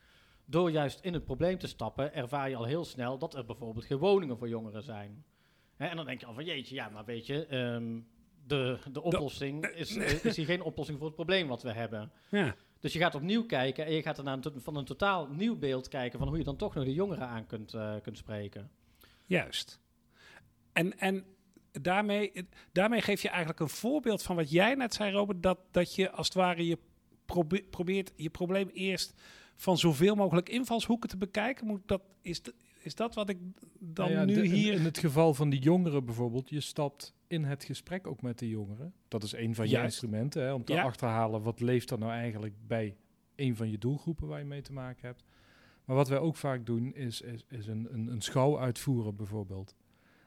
Door 0.45 0.71
juist 0.71 1.01
in 1.01 1.13
het 1.13 1.25
probleem 1.25 1.59
te 1.59 1.67
stappen, 1.67 2.15
ervaar 2.15 2.49
je 2.49 2.57
al 2.57 2.65
heel 2.65 2.85
snel 2.85 3.19
dat 3.19 3.35
er 3.35 3.45
bijvoorbeeld 3.45 3.85
geen 3.85 3.99
woningen 3.99 4.39
voor 4.39 4.49
jongeren 4.49 4.83
zijn. 4.83 5.25
Hè, 5.77 5.87
en 5.87 5.97
dan 5.97 6.07
denk 6.07 6.21
je 6.21 6.27
al 6.27 6.35
van 6.35 6.45
jeetje, 6.45 6.75
ja, 6.75 6.89
maar 6.89 7.05
weet 7.05 7.27
je, 7.27 7.47
ehm, 7.47 8.01
de, 8.47 8.79
de 8.93 9.03
oplossing 9.03 9.67
is, 9.67 9.97
is 9.97 10.37
hier 10.37 10.47
geen 10.47 10.63
oplossing 10.63 10.99
voor 10.99 11.07
het 11.07 11.17
probleem 11.17 11.49
wat 11.49 11.63
we 11.63 11.73
hebben. 11.73 12.13
ja. 12.29 12.55
Dus 12.81 12.93
je 12.93 12.99
gaat 12.99 13.15
opnieuw 13.15 13.47
kijken 13.47 13.87
en 13.87 13.93
je 13.93 14.03
gaat 14.03 14.43
to- 14.43 14.53
van 14.57 14.77
een 14.77 14.85
totaal 14.85 15.27
nieuw 15.27 15.59
beeld 15.59 15.89
kijken 15.89 16.19
van 16.19 16.29
hoe 16.29 16.39
je 16.39 16.45
dan 16.45 16.57
toch 16.57 16.75
nog 16.75 16.85
de 16.85 16.95
jongeren 16.95 17.29
aan 17.29 17.47
kunt, 17.47 17.75
eh, 17.75 17.95
kunt 18.03 18.19
spreken. 18.19 18.71
Juist. 19.27 19.81
En, 20.73 20.99
en 20.99 21.25
daarmee, 21.81 22.33
daarmee 22.73 23.01
geef 23.01 23.23
je 23.23 23.29
eigenlijk 23.29 23.61
een 23.61 23.69
voorbeeld 23.69 24.23
van 24.23 24.37
wat 24.37 24.51
jij 24.51 24.75
net 24.75 24.95
zei, 24.95 25.13
Robert. 25.13 25.43
Dat, 25.43 25.59
dat 25.71 25.95
je 25.95 26.11
als 26.11 26.27
het 26.27 26.37
ware 26.37 26.67
je 26.67 26.79
probe- 27.27 27.63
probeert 27.71 28.13
je 28.17 28.31
probleem 28.31 28.69
eerst 28.73 29.21
van 29.57 29.79
zoveel 29.79 30.15
mogelijk 30.15 30.49
invalshoeken 30.49 31.09
te 31.09 31.17
bekijken. 31.17 31.67
Moet 31.67 31.81
dat, 31.87 32.03
is, 32.23 32.41
is 32.83 32.95
dat 32.95 33.15
wat 33.15 33.29
ik 33.29 33.39
dan 33.79 34.07
Nou 34.13 34.19
ja, 34.19 34.25
nu 34.25 34.35
de- 34.35 34.47
hier... 34.57 34.73
In 34.73 34.85
het 34.85 34.99
geval 34.99 35.35
van 35.35 35.51
die 35.51 35.61
jongeren 35.61 36.05
bijvoorbeeld, 36.05 36.51
je 36.51 36.61
stapt 36.61 37.15
in 37.27 37.45
het 37.45 37.65
gesprek 37.65 38.07
ook 38.07 38.23
met 38.23 38.39
de 38.39 38.49
jongeren. 38.49 38.93
Dat 39.09 39.23
is 39.23 39.33
een 39.33 39.55
van 39.55 39.69
je 39.69 39.83
instrumenten, 39.83 40.43
hè, 40.43 40.53
om 40.53 40.65
te 40.65 40.73
Ja. 40.73 40.83
achterhalen 40.83 41.43
wat 41.43 41.61
leeft 41.61 41.91
er 41.91 41.99
nou 41.99 42.13
eigenlijk 42.13 42.55
bij 42.67 42.97
een 43.37 43.57
van 43.57 43.71
je 43.71 43.79
doelgroepen 43.79 44.29
waar 44.29 44.39
je 44.39 44.45
mee 44.45 44.63
te 44.63 44.73
maken 44.73 45.07
hebt. 45.07 45.25
Maar 45.85 45.97
wat 45.97 46.09
wij 46.09 46.19
ook 46.19 46.37
vaak 46.37 46.67
doen, 46.67 46.95
is, 46.95 47.21
is, 47.21 47.45
is 47.49 47.67
een, 47.67 47.89
een, 47.93 48.07
een 48.09 48.21
schouw 48.21 48.59
uitvoeren 48.59 49.17
bijvoorbeeld. 49.17 49.75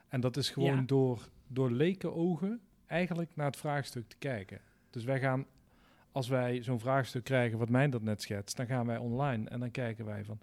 En 0.08 0.22
dat 0.22 0.38
is 0.38 0.50
gewoon 0.50 0.76
Ja. 0.76 0.82
door, 0.82 1.30
door 1.56 1.72
leken 1.72 2.14
ogen 2.14 2.62
eigenlijk 2.86 3.36
naar 3.36 3.46
het 3.46 3.58
vraagstuk 3.58 4.08
te 4.08 4.18
kijken. 4.18 4.62
Dus 4.90 5.04
wij 5.04 5.20
gaan, 5.20 5.46
als 6.12 6.28
wij 6.28 6.64
zo'n 6.64 6.80
vraagstuk 6.80 7.24
krijgen, 7.24 7.58
wat 7.58 7.70
mij 7.70 7.90
dat 7.90 8.02
net 8.02 8.22
schetst, 8.22 8.58
dan 8.58 8.66
gaan 8.66 8.86
wij 8.86 8.98
online 8.98 9.50
en 9.50 9.60
dan 9.60 9.72
kijken 9.72 10.06
wij 10.06 10.26
van, 10.26 10.40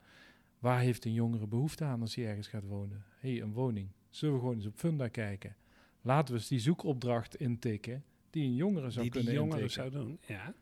waar 0.58 0.80
heeft 0.80 1.04
een 1.04 1.12
jongere 1.12 1.46
behoefte 1.46 1.84
aan 1.84 2.00
als 2.00 2.14
hij 2.14 2.26
ergens 2.26 2.48
gaat 2.48 2.64
wonen? 2.64 3.04
Hé, 3.18 3.32
hey, 3.32 3.42
een 3.42 3.52
woning. 3.52 3.88
Zullen 4.10 4.34
we 4.34 4.40
gewoon 4.40 4.54
eens 4.54 4.66
op 4.66 4.76
Funda 4.76 5.08
kijken? 5.08 5.56
Laten 6.00 6.34
we 6.34 6.40
eens 6.40 6.48
die 6.48 6.60
zoekopdracht 6.60 7.36
intikken 7.36 8.04
die 8.30 8.44
een 8.44 8.54
jongere 8.54 8.90
zou 8.90 9.02
die 9.02 9.12
die 9.12 9.22
kunnen 9.22 9.34
jongeren 9.34 9.62
intikken. 9.62 9.92
zou 9.92 10.04
doen. 10.04 10.18
Ja. 10.26 10.54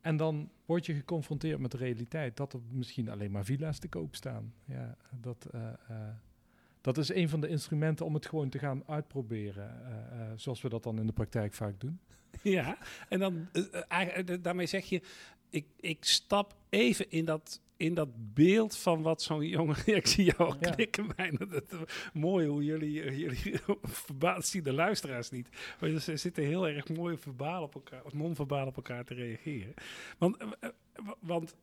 En 0.00 0.16
dan 0.16 0.50
word 0.64 0.86
je 0.86 0.94
geconfronteerd 0.94 1.58
met 1.58 1.70
de 1.70 1.76
realiteit 1.76 2.36
dat 2.36 2.52
er 2.52 2.60
misschien 2.70 3.08
alleen 3.08 3.30
maar 3.30 3.44
villa's 3.44 3.78
te 3.78 3.88
koop 3.88 4.14
staan. 4.14 4.54
Ja, 4.64 4.96
dat, 5.20 5.46
eh, 5.52 5.72
eh, 5.88 6.08
dat 6.82 6.98
is 6.98 7.08
een 7.14 7.28
van 7.28 7.40
de 7.40 7.48
instrumenten 7.48 8.06
om 8.06 8.14
het 8.14 8.26
gewoon 8.26 8.48
te 8.48 8.58
gaan 8.58 8.82
uitproberen, 8.86 9.84
eh, 9.86 10.20
eh, 10.20 10.32
zoals 10.36 10.60
we 10.62 10.68
dat 10.68 10.82
dan 10.82 10.98
in 10.98 11.06
de 11.06 11.12
praktijk 11.12 11.52
vaak 11.54 11.80
doen. 11.80 12.00
Ja, 12.42 12.78
en 13.08 13.18
dan 13.18 13.48
eh, 13.88 14.36
daarmee 14.40 14.66
zeg 14.66 14.84
je, 14.84 15.00
ik, 15.50 15.66
ik 15.80 16.04
stap 16.04 16.54
even 16.68 17.10
in 17.10 17.24
dat, 17.24 17.60
in 17.76 17.94
dat 17.94 18.08
beeld 18.34 18.76
van 18.76 19.02
wat 19.02 19.22
zo'n 19.22 19.46
jongen. 19.48 19.76
ik 19.96 20.06
zie 20.06 20.24
jou 20.24 20.38
al 20.38 20.56
Ja. 20.60 20.70
knikken, 20.70 21.06
mijn. 21.16 21.34
Dat, 21.36 21.50
dat- 21.50 21.92
mooi 22.12 22.46
hoe 22.46 22.64
jullie, 22.64 23.16
jullie 23.18 23.54
verbaal 23.82 24.42
zien 24.42 24.62
de 24.62 24.72
luisteraars 24.72 25.30
niet. 25.30 25.48
Maar 25.80 25.90
ze 25.90 26.16
zitten 26.16 26.44
heel 26.44 26.68
erg 26.68 26.88
mooi 26.88 27.16
verbaal 27.18 27.62
op 27.62 27.74
elkaar, 27.74 28.04
of 28.04 28.12
non-verbaal 28.12 28.66
op 28.66 28.76
elkaar 28.76 29.04
te 29.04 29.14
reageren. 29.14 29.74
Want, 30.18 30.36
wa- 31.04 31.16
want 31.20 31.54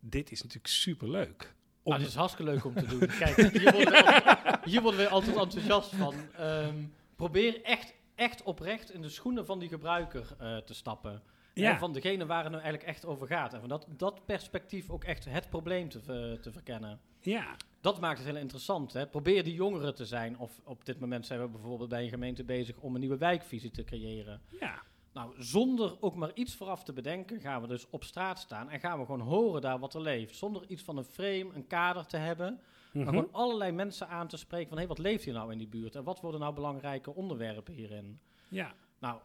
dit 0.00 0.30
is 0.30 0.42
natuurlijk 0.42 0.72
superleuk. 0.72 1.54
Om- 1.82 1.92
Ah, 1.92 1.98
het 1.98 2.08
is 2.08 2.14
hartstikke 2.14 2.52
leuk 2.52 2.64
om 2.64 2.74
te 2.74 2.86
doen. 2.86 2.98
Kijk, 3.18 3.36
hier 3.36 3.72
worden 3.72 3.92
we, 3.92 4.24
al- 4.44 4.58
hier 4.70 4.82
worden 4.82 5.00
we 5.00 5.08
altijd 5.08 5.36
enthousiast 5.36 5.94
van. 5.94 6.14
Ehm, 6.36 6.76
probeer 7.16 7.62
echt, 7.62 7.94
echt 8.14 8.42
oprecht 8.42 8.92
in 8.92 9.02
de 9.02 9.08
schoenen 9.08 9.46
van 9.46 9.58
die 9.58 9.68
gebruiker 9.68 10.26
eh, 10.38 10.56
te 10.56 10.74
stappen. 10.74 11.22
Ja. 11.54 11.72
En 11.72 11.78
van 11.78 11.92
degene 11.92 12.26
waar 12.26 12.42
het 12.42 12.52
nu 12.52 12.58
eigenlijk 12.58 12.88
echt 12.88 13.04
over 13.04 13.26
gaat. 13.26 13.52
En 13.54 13.60
van 13.60 13.68
dat, 13.68 13.86
dat 13.96 14.24
perspectief 14.26 14.90
ook 14.90 15.04
echt 15.04 15.24
het 15.24 15.48
probleem 15.48 15.88
te, 15.88 16.00
ver- 16.00 16.40
te 16.40 16.52
verkennen. 16.52 17.00
Ja, 17.20 17.56
Dat 17.80 18.00
maakt 18.00 18.18
het 18.18 18.26
heel 18.26 18.36
interessant. 18.36 18.92
Hè? 18.92 19.06
Probeer 19.06 19.44
die 19.44 19.54
jongeren 19.54 19.94
te 19.94 20.06
zijn. 20.06 20.38
Of 20.38 20.52
op 20.64 20.84
dit 20.84 21.00
moment 21.00 21.26
zijn 21.26 21.40
we 21.40 21.48
bijvoorbeeld 21.48 21.88
bij 21.88 22.02
een 22.02 22.08
gemeente 22.08 22.44
bezig 22.44 22.76
om 22.76 22.94
een 22.94 23.00
nieuwe 23.00 23.16
wijkvisie 23.16 23.70
te 23.70 23.84
creëren. 23.84 24.40
ja. 24.60 24.82
Nou, 25.12 25.42
zonder 25.42 25.96
ook 26.00 26.14
maar 26.14 26.30
iets 26.34 26.54
vooraf 26.54 26.84
te 26.84 26.92
bedenken, 26.92 27.40
gaan 27.40 27.60
we 27.60 27.68
dus 27.68 27.86
op 27.90 28.04
straat 28.04 28.38
staan 28.38 28.70
en 28.70 28.80
gaan 28.80 28.98
we 28.98 29.04
gewoon 29.04 29.20
horen 29.20 29.60
daar 29.60 29.78
wat 29.78 29.94
er 29.94 30.00
leeft. 30.00 30.36
Zonder 30.36 30.64
iets 30.68 30.82
van 30.82 30.96
een 30.96 31.04
frame, 31.04 31.50
een 31.54 31.66
kader 31.66 32.06
te 32.06 32.16
hebben. 32.16 32.60
Mhm. 32.92 33.04
Maar 33.04 33.14
gewoon 33.14 33.32
allerlei 33.32 33.72
mensen 33.72 34.08
aan 34.08 34.28
te 34.28 34.36
spreken 34.36 34.68
van 34.68 34.78
hé, 34.78 34.86
wat 34.86 34.98
leeft 34.98 35.24
hier 35.24 35.34
nou 35.34 35.52
in 35.52 35.58
die 35.58 35.68
buurt? 35.68 35.94
En 35.94 36.04
wat 36.04 36.20
worden 36.20 36.40
nou 36.40 36.54
belangrijke 36.54 37.14
onderwerpen 37.14 37.74
hierin? 37.74 38.20
Ja, 38.48 38.74
Nou, 38.98 39.20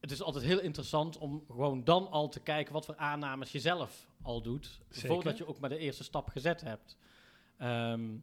het 0.00 0.10
is 0.10 0.22
altijd 0.22 0.44
heel 0.44 0.60
interessant 0.60 1.18
om 1.18 1.44
gewoon 1.50 1.84
dan 1.84 2.10
al 2.10 2.28
te 2.28 2.40
kijken 2.40 2.72
wat 2.72 2.84
voor 2.84 2.96
aannames 2.96 3.52
je 3.52 3.60
zelf 3.60 4.08
al 4.22 4.42
doet. 4.42 4.80
Zeker. 4.88 5.08
Voordat 5.08 5.38
je 5.38 5.46
ook 5.46 5.60
maar 5.60 5.68
de 5.68 5.78
eerste 5.78 6.04
stap 6.04 6.28
gezet 6.28 6.60
hebt. 6.60 6.96
Ehm, 7.56 8.16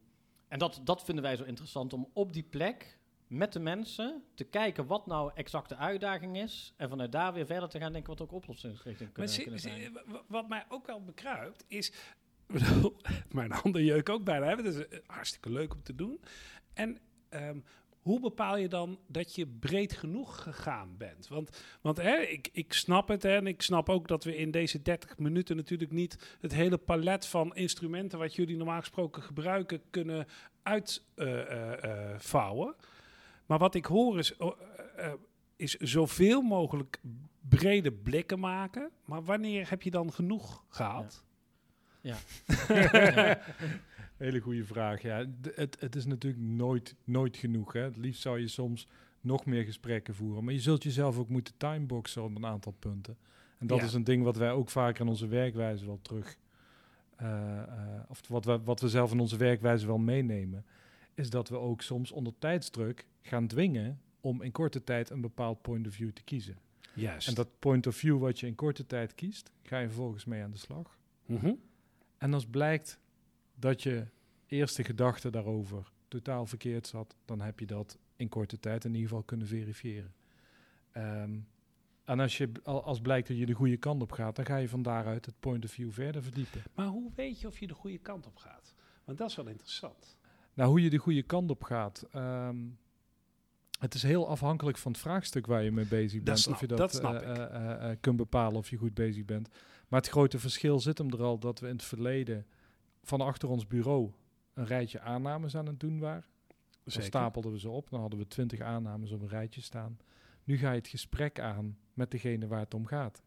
en 0.47 0.59
dat, 0.59 0.81
dat 0.83 1.03
vinden 1.03 1.23
wij 1.23 1.35
zo 1.35 1.43
interessant 1.43 1.93
om 1.93 2.09
op 2.13 2.33
die 2.33 2.43
plek 2.43 2.99
met 3.27 3.53
de 3.53 3.59
mensen 3.59 4.23
te 4.33 4.43
kijken 4.43 4.85
wat 4.85 5.05
nou 5.05 5.31
exact 5.35 5.69
de 5.69 5.75
uitdaging 5.75 6.37
is. 6.37 6.73
En 6.77 6.89
vanuit 6.89 7.11
daar 7.11 7.33
weer 7.33 7.45
verder 7.45 7.69
te 7.69 7.79
gaan 7.79 7.91
denken 7.91 8.09
wat 8.09 8.21
ook 8.21 8.31
oplossingsrichting 8.31 9.11
kunnen, 9.11 9.41
kunnen 9.41 9.59
zijn. 9.59 9.97
wat 10.27 10.47
mij 10.47 10.65
ook 10.69 10.87
wel 10.87 11.03
bekruipt 11.03 11.63
is... 11.67 11.91
Mijn 13.31 13.51
handen 13.51 13.83
jeuk 13.83 14.09
ook 14.09 14.23
bijna. 14.23 14.45
hè, 14.45 14.55
want 14.55 14.67
Het 14.67 14.75
is 14.75 14.87
eh, 14.87 14.99
hartstikke 15.05 15.51
leuk 15.51 15.73
om 15.73 15.83
te 15.83 15.95
doen. 15.95 16.21
En 16.73 16.99
ehm, 17.29 17.59
hoe 18.07 18.19
bepaal 18.19 18.57
je 18.57 18.67
dan 18.67 18.99
dat 19.07 19.35
je 19.35 19.47
breed 19.47 19.93
genoeg 19.93 20.43
gegaan 20.43 20.97
bent? 20.97 21.27
Want, 21.27 21.63
want 21.81 21.97
hè, 21.97 22.17
ik, 22.17 22.49
ik 22.51 22.73
snap 22.73 23.07
het 23.07 23.23
hè, 23.23 23.35
en 23.35 23.47
ik 23.47 23.61
snap 23.61 23.89
ook 23.89 24.07
dat 24.07 24.23
we 24.23 24.35
in 24.35 24.51
deze 24.51 24.81
30 24.81 25.17
minuten 25.17 25.55
natuurlijk 25.55 25.91
niet 25.91 26.37
het 26.39 26.53
hele 26.53 26.77
palet 26.77 27.25
van 27.25 27.55
instrumenten 27.55 28.19
wat 28.19 28.35
jullie 28.35 28.57
normaal 28.57 28.79
gesproken 28.79 29.21
gebruiken 29.21 29.81
kunnen 29.89 30.27
uitvouwen. 30.63 32.75
Maar 33.47 33.57
wat 33.57 33.75
ik 33.75 33.85
hoor 33.85 34.19
is, 34.19 34.37
oh, 34.37 34.61
eh, 34.95 35.05
eh, 35.05 35.13
is 35.55 35.75
zoveel 35.75 36.41
mogelijk 36.41 37.01
brede 37.49 37.91
blikken 37.91 38.39
maken. 38.39 38.89
Maar 39.05 39.23
wanneer 39.23 39.69
heb 39.69 39.81
je 39.81 39.91
dan 39.91 40.13
genoeg 40.13 40.63
gehad? 40.69 41.23
Hele 44.17 44.39
goede 44.39 44.65
vraag. 44.65 45.01
Ja, 45.01 45.25
D- 45.41 45.55
het, 45.55 45.77
het 45.79 45.95
is 45.95 46.05
natuurlijk 46.05 46.43
nooit, 46.43 46.95
nooit 47.03 47.37
genoeg. 47.37 47.73
Hè. 47.73 47.81
Het 47.81 47.97
liefst 47.97 48.21
zou 48.21 48.39
je 48.39 48.47
soms 48.47 48.87
nog 49.21 49.45
meer 49.45 49.63
gesprekken 49.63 50.15
voeren. 50.15 50.43
Maar 50.43 50.53
je 50.53 50.59
zult 50.59 50.83
jezelf 50.83 51.17
ook 51.17 51.29
moeten 51.29 51.53
timeboxen 51.57 52.23
op 52.23 52.35
een 52.35 52.45
aantal 52.45 52.75
punten. 52.79 53.17
En 53.57 53.67
dat 53.67 53.79
Ja. 53.79 53.85
is 53.85 53.93
een 53.93 54.03
ding 54.03 54.23
wat 54.23 54.37
wij 54.37 54.51
ook 54.51 54.69
vaker 54.69 55.01
in 55.01 55.07
onze 55.07 55.27
werkwijze 55.27 55.85
wel 55.85 55.99
terug... 56.01 56.37
eh, 57.15 57.57
eh, 57.57 57.65
of 58.07 58.21
wat 58.27 58.45
we, 58.45 58.59
wat 58.63 58.81
we 58.81 58.89
zelf 58.89 59.11
in 59.11 59.19
onze 59.19 59.37
werkwijze 59.37 59.87
wel 59.87 59.97
meenemen... 59.97 60.65
is 61.17 61.29
dat 61.29 61.49
we 61.49 61.57
ook 61.57 61.81
soms 61.81 62.11
onder 62.11 62.33
tijdsdruk 62.39 63.07
gaan 63.21 63.47
dwingen... 63.47 64.01
om 64.21 64.41
in 64.41 64.51
korte 64.51 64.83
tijd 64.83 65.09
een 65.09 65.21
bepaald 65.21 65.61
point 65.61 65.87
of 65.87 65.93
view 65.93 66.11
te 66.11 66.23
kiezen. 66.23 66.57
Juist. 66.93 67.27
En 67.27 67.33
dat 67.33 67.59
point 67.59 67.87
of 67.87 67.95
view 67.95 68.19
wat 68.19 68.39
je 68.39 68.47
in 68.47 68.55
korte 68.55 68.85
tijd 68.85 69.15
kiest... 69.15 69.51
ga 69.63 69.79
je 69.79 69.87
vervolgens 69.87 70.25
mee 70.25 70.43
aan 70.43 70.51
de 70.51 70.57
slag. 70.57 70.97
Mhm. 71.25 71.53
En 72.17 72.33
als 72.33 72.45
blijkt 72.45 72.99
dat 73.55 73.83
je 73.83 74.07
eerste 74.47 74.83
gedachte 74.83 75.29
daarover 75.29 75.91
totaal 76.07 76.45
verkeerd 76.45 76.87
zat, 76.87 77.15
dan 77.25 77.41
heb 77.41 77.59
je 77.59 77.65
dat 77.65 77.97
in 78.15 78.29
korte 78.29 78.59
tijd 78.59 78.83
in 78.85 78.93
ieder 78.93 79.07
geval 79.07 79.23
kunnen 79.23 79.47
verifiëren. 79.47 80.13
Ehm, 80.91 81.39
en 82.03 82.19
als, 82.19 82.37
je, 82.37 82.51
al- 82.63 82.83
als 82.83 83.01
blijkt 83.01 83.27
dat 83.27 83.37
je 83.37 83.45
de 83.45 83.53
goede 83.53 83.77
kant 83.77 84.01
op 84.01 84.11
gaat, 84.11 84.35
dan 84.35 84.45
ga 84.45 84.57
je 84.57 84.69
van 84.69 84.81
daaruit 84.81 85.25
het 85.25 85.39
point 85.39 85.65
of 85.65 85.71
view 85.71 85.91
verder 85.91 86.23
verdiepen. 86.23 86.63
Maar 86.73 86.87
hoe 86.87 87.11
weet 87.15 87.41
je 87.41 87.47
of 87.47 87.59
je 87.59 87.67
de 87.67 87.73
goede 87.73 87.97
kant 87.97 88.27
op 88.27 88.37
gaat? 88.37 88.73
Want 89.03 89.17
dat 89.17 89.29
is 89.29 89.35
wel 89.35 89.47
interessant. 89.47 90.17
Nou, 90.57 90.69
hoe 90.69 90.81
je 90.81 90.89
de 90.89 90.97
goede 90.97 91.23
kant 91.23 91.49
op 91.49 91.63
gaat. 91.63 92.05
ehm, 92.11 92.57
het 93.79 93.93
is 93.93 94.03
heel 94.03 94.27
afhankelijk 94.27 94.77
van 94.77 94.91
het 94.91 95.01
vraagstuk 95.01 95.45
waar 95.45 95.63
je 95.63 95.71
mee 95.71 95.85
bezig 95.85 96.23
bent. 96.23 96.39
snap- 96.39 96.53
of 96.53 96.61
je 96.61 96.67
dat, 96.67 96.77
dat 96.77 96.93
snap 96.93 97.13
eh, 97.21 97.89
kunt 97.99 98.17
bepalen 98.17 98.57
of 98.57 98.69
je 98.69 98.77
goed 98.77 98.93
bezig 98.93 99.25
bent. 99.25 99.49
Maar 99.87 99.99
het 99.99 100.09
grote 100.09 100.39
verschil 100.39 100.79
zit 100.79 100.97
hem 100.97 101.09
er 101.11 101.23
al 101.23 101.37
dat 101.39 101.59
we 101.59 101.67
in 101.67 101.73
het 101.73 101.83
verleden 101.83 102.45
van 103.03 103.21
achter 103.21 103.49
ons 103.49 103.67
bureau 103.67 104.11
een 104.53 104.65
rijtje 104.65 104.99
aannames 104.99 105.55
aan 105.55 105.65
het 105.65 105.79
doen 105.79 105.99
waren. 105.99 106.25
Dan 106.47 106.93
Zeker. 106.93 107.07
stapelden 107.07 107.51
we 107.51 107.59
ze 107.59 107.69
op. 107.69 107.89
Dan 107.89 107.99
hadden 107.99 108.19
we 108.19 108.27
twintig 108.27 108.59
aannames 108.59 109.11
op 109.11 109.21
een 109.21 109.27
rijtje 109.27 109.61
staan. 109.61 109.97
Nu 110.43 110.57
ga 110.57 110.71
je 110.71 110.77
het 110.77 110.87
gesprek 110.87 111.39
aan 111.39 111.77
met 111.93 112.11
degene 112.11 112.47
waar 112.47 112.59
het 112.59 112.73
om 112.73 112.85
gaat. 112.85 113.21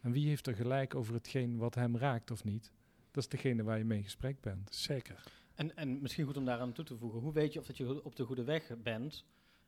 En 0.00 0.12
wie 0.12 0.28
heeft 0.28 0.46
er 0.46 0.54
gelijk 0.54 0.94
over 0.94 1.14
hetgeen 1.14 1.56
wat 1.56 1.74
hem 1.74 1.96
raakt 1.96 2.30
of 2.30 2.44
niet? 2.44 2.72
Dat 3.10 3.22
is 3.22 3.28
degene 3.28 3.62
waar 3.62 3.78
je 3.78 3.84
mee 3.84 3.98
in 3.98 4.04
gesprek 4.04 4.40
bent. 4.40 4.74
Zeker. 4.74 5.22
En, 5.56 5.76
en 5.76 6.00
misschien 6.02 6.24
goed 6.26 6.36
om 6.36 6.44
daaraan 6.44 6.72
toe 6.72 6.84
te 6.84 6.96
voegen, 6.96 7.20
hoe 7.20 7.32
weet 7.32 7.52
je 7.52 7.58
of 7.58 7.66
dat 7.66 7.76
je 7.76 8.04
op 8.04 8.16
de 8.16 8.24
goede 8.24 8.44
weg 8.44 8.70
bent? 8.82 9.24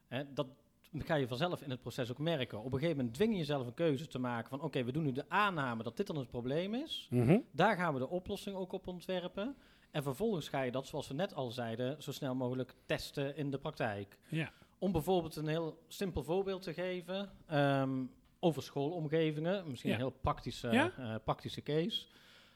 Hè, 0.06 0.32
dat 0.32 0.46
ga 0.98 1.14
je 1.14 1.28
vanzelf 1.28 1.62
in 1.62 1.70
het 1.70 1.80
proces 1.80 2.10
ook 2.10 2.18
merken. 2.18 2.58
Op 2.58 2.64
een 2.72 2.78
gegeven 2.78 2.96
moment 2.96 3.14
dwing 3.14 3.32
je 3.32 3.38
jezelf 3.38 3.66
een 3.66 3.74
keuze 3.74 4.06
te 4.06 4.18
maken 4.18 4.48
van 4.48 4.60
oké, 4.60 4.84
we 4.84 4.92
doen 4.92 5.02
nu 5.04 5.12
de 5.12 5.28
aanname 5.28 5.82
dat 5.82 5.96
dit 5.96 6.06
dan 6.06 6.16
het 6.16 6.28
probleem 6.28 6.74
is. 6.74 7.06
Mhm. 7.10 7.38
Daar 7.50 7.76
gaan 7.76 7.92
we 7.92 7.98
de 7.98 8.08
oplossing 8.08 8.56
ook 8.56 8.72
op 8.72 8.86
ontwerpen. 8.86 9.56
En 9.90 10.02
vervolgens 10.02 10.48
ga 10.48 10.62
je 10.62 10.70
dat, 10.70 10.86
zoals 10.86 11.08
we 11.08 11.14
net 11.14 11.34
al 11.34 11.50
zeiden, 11.50 12.02
zo 12.02 12.12
snel 12.12 12.34
mogelijk 12.34 12.74
testen 12.86 13.36
in 13.36 13.50
de 13.50 13.58
praktijk. 13.58 14.18
Ja. 14.28 14.52
Om 14.78 14.92
bijvoorbeeld 14.92 15.36
een 15.36 15.46
heel 15.46 15.82
simpel 15.86 16.22
voorbeeld 16.22 16.62
te 16.62 16.72
geven 16.74 17.30
ehm, 17.46 18.04
over 18.40 18.62
schoolomgevingen. 18.62 19.68
Misschien 19.68 19.90
Ja. 19.90 19.96
een 19.96 20.02
heel 20.02 20.16
praktische, 20.20 20.70
Ja? 20.70 20.92
eh, 20.96 21.14
praktische 21.24 21.62
case. 21.62 22.06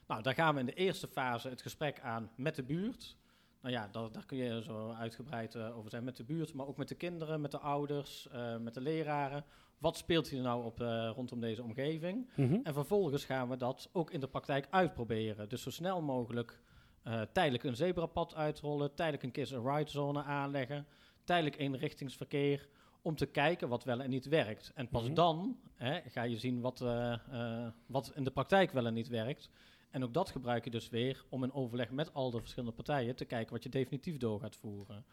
Nou, 0.07 0.23
daar 0.23 0.35
gaan 0.35 0.55
we 0.55 0.61
in 0.61 0.67
de 0.67 0.75
eerste 0.75 1.09
fase 1.09 1.49
het 1.49 1.63
gesprek 1.63 2.01
aan 2.01 2.31
met 2.37 2.55
de 2.55 2.63
buurt. 2.63 3.17
Nou 3.63 3.75
ja, 3.75 3.89
daar, 3.93 4.13
daar 4.13 4.27
kun 4.27 4.37
je 4.39 4.63
zo 4.63 4.91
uitgebreid 4.91 5.55
eh, 5.55 5.77
over 5.79 5.91
zijn 5.91 6.05
met 6.05 6.17
de 6.17 6.25
buurt, 6.25 6.55
maar 6.55 6.67
ook 6.67 6.77
met 6.77 6.89
de 6.89 6.95
kinderen, 6.95 7.41
met 7.41 7.51
de 7.51 7.59
ouders, 7.59 8.29
eh, 8.29 8.57
met 8.57 8.75
de 8.75 8.81
leraren. 8.81 9.45
Wat 9.79 9.97
speelt 9.97 10.29
hier 10.29 10.43
nou 10.43 10.65
op 10.65 10.81
eh, 10.81 11.11
rondom 11.15 11.41
deze 11.41 11.63
omgeving? 11.63 12.31
Mhm. 12.37 12.59
En 12.63 12.75
vervolgens 12.75 13.25
gaan 13.25 13.49
we 13.49 13.57
dat 13.57 13.89
ook 13.93 14.11
in 14.11 14.21
de 14.21 14.29
praktijk 14.29 14.67
uitproberen. 14.71 15.49
Dus 15.49 15.63
zo 15.63 15.71
snel 15.71 16.03
mogelijk 16.03 16.61
tijdelijk 17.33 17.65
een 17.65 17.77
zebrapad 17.77 18.35
uitrollen, 18.35 18.95
tijdelijk 18.95 19.23
een 19.23 19.31
kiss-and-ride 19.31 19.91
zone 19.91 20.23
aanleggen, 20.23 20.87
tijdelijk 21.25 21.59
eenrichtingsverkeer, 21.59 22.69
om 23.03 23.17
te 23.17 23.27
kijken 23.27 23.69
wat 23.69 23.85
wel 23.85 24.01
en 24.01 24.11
niet 24.11 24.27
werkt. 24.29 24.73
En 24.75 24.89
pas 24.89 25.05
Mhm. 25.05 25.15
dan 25.15 25.59
hè, 25.75 26.01
ga 26.01 26.23
je 26.23 26.39
zien 26.39 26.61
wat, 26.61 26.85
wat 27.87 28.13
in 28.15 28.25
de 28.25 28.31
praktijk 28.31 28.71
wel 28.73 28.87
en 28.87 28.95
niet 28.95 29.09
werkt. 29.09 29.51
En 29.93 30.05
ook 30.05 30.15
dat 30.15 30.31
gebruik 30.31 30.65
je 30.65 30.71
dus 30.71 30.89
weer 30.89 31.25
om 31.29 31.43
in 31.45 31.53
overleg 31.53 31.91
met 31.91 32.15
al 32.15 32.31
de 32.31 32.39
verschillende 32.41 32.75
partijen 32.75 33.17
te 33.17 33.25
kijken 33.25 33.53
wat 33.53 33.63
je 33.63 33.69
definitief 33.69 34.17
door 34.17 34.41
gaat 34.41 34.57
voeren. 34.57 35.05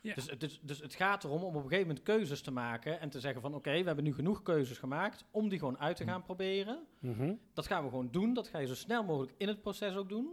Ja. 0.00 0.14
Dus, 0.38 0.60
dus 0.62 0.80
het 0.80 0.94
gaat 0.94 1.24
erom 1.24 1.42
om 1.42 1.48
op 1.56 1.62
een 1.62 1.68
gegeven 1.68 1.86
moment 1.86 2.04
keuzes 2.04 2.40
te 2.40 2.50
maken 2.50 3.00
en 3.00 3.10
te 3.10 3.20
zeggen 3.20 3.40
van 3.40 3.54
oké, 3.54 3.70
we 3.78 3.86
hebben 3.86 4.04
nu 4.04 4.14
genoeg 4.14 4.42
keuzes 4.42 4.78
gemaakt 4.78 5.24
om 5.30 5.48
die 5.48 5.58
gewoon 5.58 5.78
uit 5.78 5.96
te 5.96 6.04
gaan 6.04 6.22
proberen. 6.22 6.78
Mhm. 6.98 7.32
Dat 7.54 7.66
gaan 7.66 7.82
we 7.82 7.88
gewoon 7.88 8.08
doen. 8.10 8.34
Dat 8.34 8.48
ga 8.48 8.58
je 8.58 8.66
zo 8.66 8.74
snel 8.74 9.04
mogelijk 9.04 9.34
in 9.36 9.48
het 9.48 9.60
proces 9.60 9.94
ook 9.96 10.08
doen. 10.08 10.28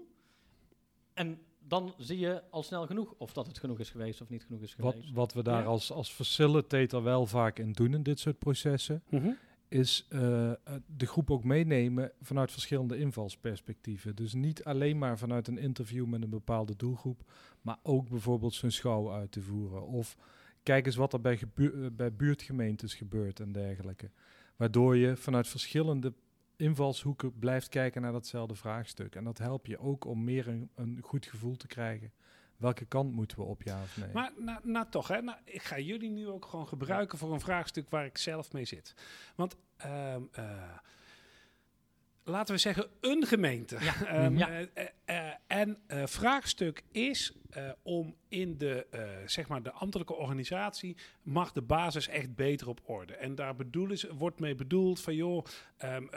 En 1.13 1.39
dan 1.67 1.93
zie 1.98 2.20
je 2.20 2.41
al 2.50 2.63
snel 2.63 2.86
genoeg 2.86 3.13
of 3.17 3.34
dat 3.34 3.48
het 3.48 3.60
genoeg 3.60 3.79
is 3.79 3.89
geweest 3.89 4.22
of 4.22 4.29
niet 4.29 4.43
genoeg 4.43 4.62
is 4.62 4.75
Wat, 4.75 4.93
geweest. 4.93 5.13
wat 5.13 5.34
we 5.34 5.43
daar 5.43 5.62
Ja. 5.62 5.67
als, 5.67 5.91
als 5.91 6.12
facilitator 6.12 7.03
wel 7.03 7.25
vaak 7.25 7.60
in 7.60 7.72
doen 7.72 7.93
in 7.93 8.03
dit 8.03 8.20
soort 8.20 8.39
processen, 8.39 9.03
Mhm. 9.10 9.31
Is 9.71 10.05
eh, 10.09 10.51
eh, 10.51 10.57
de 10.85 11.05
groep 11.05 11.31
ook 11.31 11.43
meenemen 11.43 12.11
vanuit 12.21 12.51
verschillende 12.51 12.97
invalsperspectieven. 12.97 14.15
Dus 14.15 14.33
niet 14.33 14.63
alleen 14.63 14.97
maar 14.97 15.17
vanuit 15.17 15.47
een 15.47 15.57
interview 15.57 16.05
met 16.05 16.21
een 16.23 16.29
bepaalde 16.29 16.75
doelgroep, 16.75 17.31
maar 17.61 17.77
ook 17.83 18.09
bijvoorbeeld 18.09 18.53
zijn 18.53 18.71
schouw 18.71 19.11
uit 19.11 19.31
te 19.31 19.41
voeren. 19.41 19.87
Of 19.87 20.17
kijk 20.63 20.85
eens 20.85 20.95
wat 20.95 21.13
er 21.13 21.21
bij, 21.21 21.39
eh, 21.55 21.69
bij 21.91 22.13
buurtgemeentes 22.13 22.93
gebeurt 22.93 23.39
en 23.39 23.51
dergelijke. 23.51 24.11
Waardoor 24.55 24.97
je 24.97 25.15
vanuit 25.15 25.47
verschillende 25.47 26.13
invalshoeken 26.55 27.39
blijft 27.39 27.69
kijken 27.69 28.01
naar 28.01 28.11
datzelfde 28.11 28.55
vraagstuk. 28.55 29.15
En 29.15 29.23
dat 29.23 29.37
helpt 29.37 29.67
je 29.67 29.79
ook 29.79 30.05
om 30.05 30.23
meer 30.23 30.47
een, 30.47 30.69
een 30.75 30.99
goed 31.01 31.25
gevoel 31.25 31.55
te 31.55 31.67
krijgen. 31.67 32.11
Welke 32.62 32.86
kant 32.86 33.12
moeten 33.13 33.38
we 33.38 33.44
op, 33.44 33.62
ja 33.63 33.82
of 33.82 33.98
nee? 33.98 34.10
Maar 34.13 34.32
nou, 34.38 34.60
nou 34.63 34.86
toch, 34.89 35.08
hè, 35.08 35.22
nou, 35.22 35.38
ik 35.46 35.63
ga 35.63 35.80
jullie 35.80 36.10
nu 36.10 36.27
ook 36.27 36.46
gewoon 36.46 36.68
gebruiken 36.68 37.18
voor 37.18 37.34
een 37.34 37.39
vraagstuk 37.39 37.89
waar 37.89 38.06
ik 38.06 38.18
zelf 38.18 38.51
mee 38.53 38.65
zit. 38.65 38.94
Want 39.36 39.56
ehm, 39.77 40.22
eh, 40.32 40.44
laten 42.24 42.53
we 42.53 42.60
zeggen 42.60 42.88
een 43.01 43.25
gemeente. 43.25 43.75
Ehm, 44.06 44.38
Ja. 44.38 44.50
eh, 45.06 45.32
en 45.48 45.77
eh, 45.88 46.06
vraagstuk 46.06 46.84
is 46.91 47.34
eh, 47.51 47.70
om 47.84 48.15
in 48.27 48.58
de, 48.58 48.86
eh, 48.89 49.01
zeg 49.25 49.48
maar 49.48 49.63
de 49.63 49.72
ambtelijke 49.72 50.13
organisatie 50.13 50.98
mag 51.22 51.51
de 51.51 51.62
basis 51.62 52.08
echt 52.08 52.36
beter 52.36 52.67
op 52.67 52.79
orde. 52.84 53.13
En 53.15 53.36
daar 53.36 53.55
bedoelen 53.55 53.98
ze, 53.98 54.15
wordt 54.15 54.39
mee 54.39 54.55
bedoeld 54.55 55.01
van 55.01 55.15
joh, 55.15 55.46
ehm, 55.77 56.03
eh, 56.03 56.10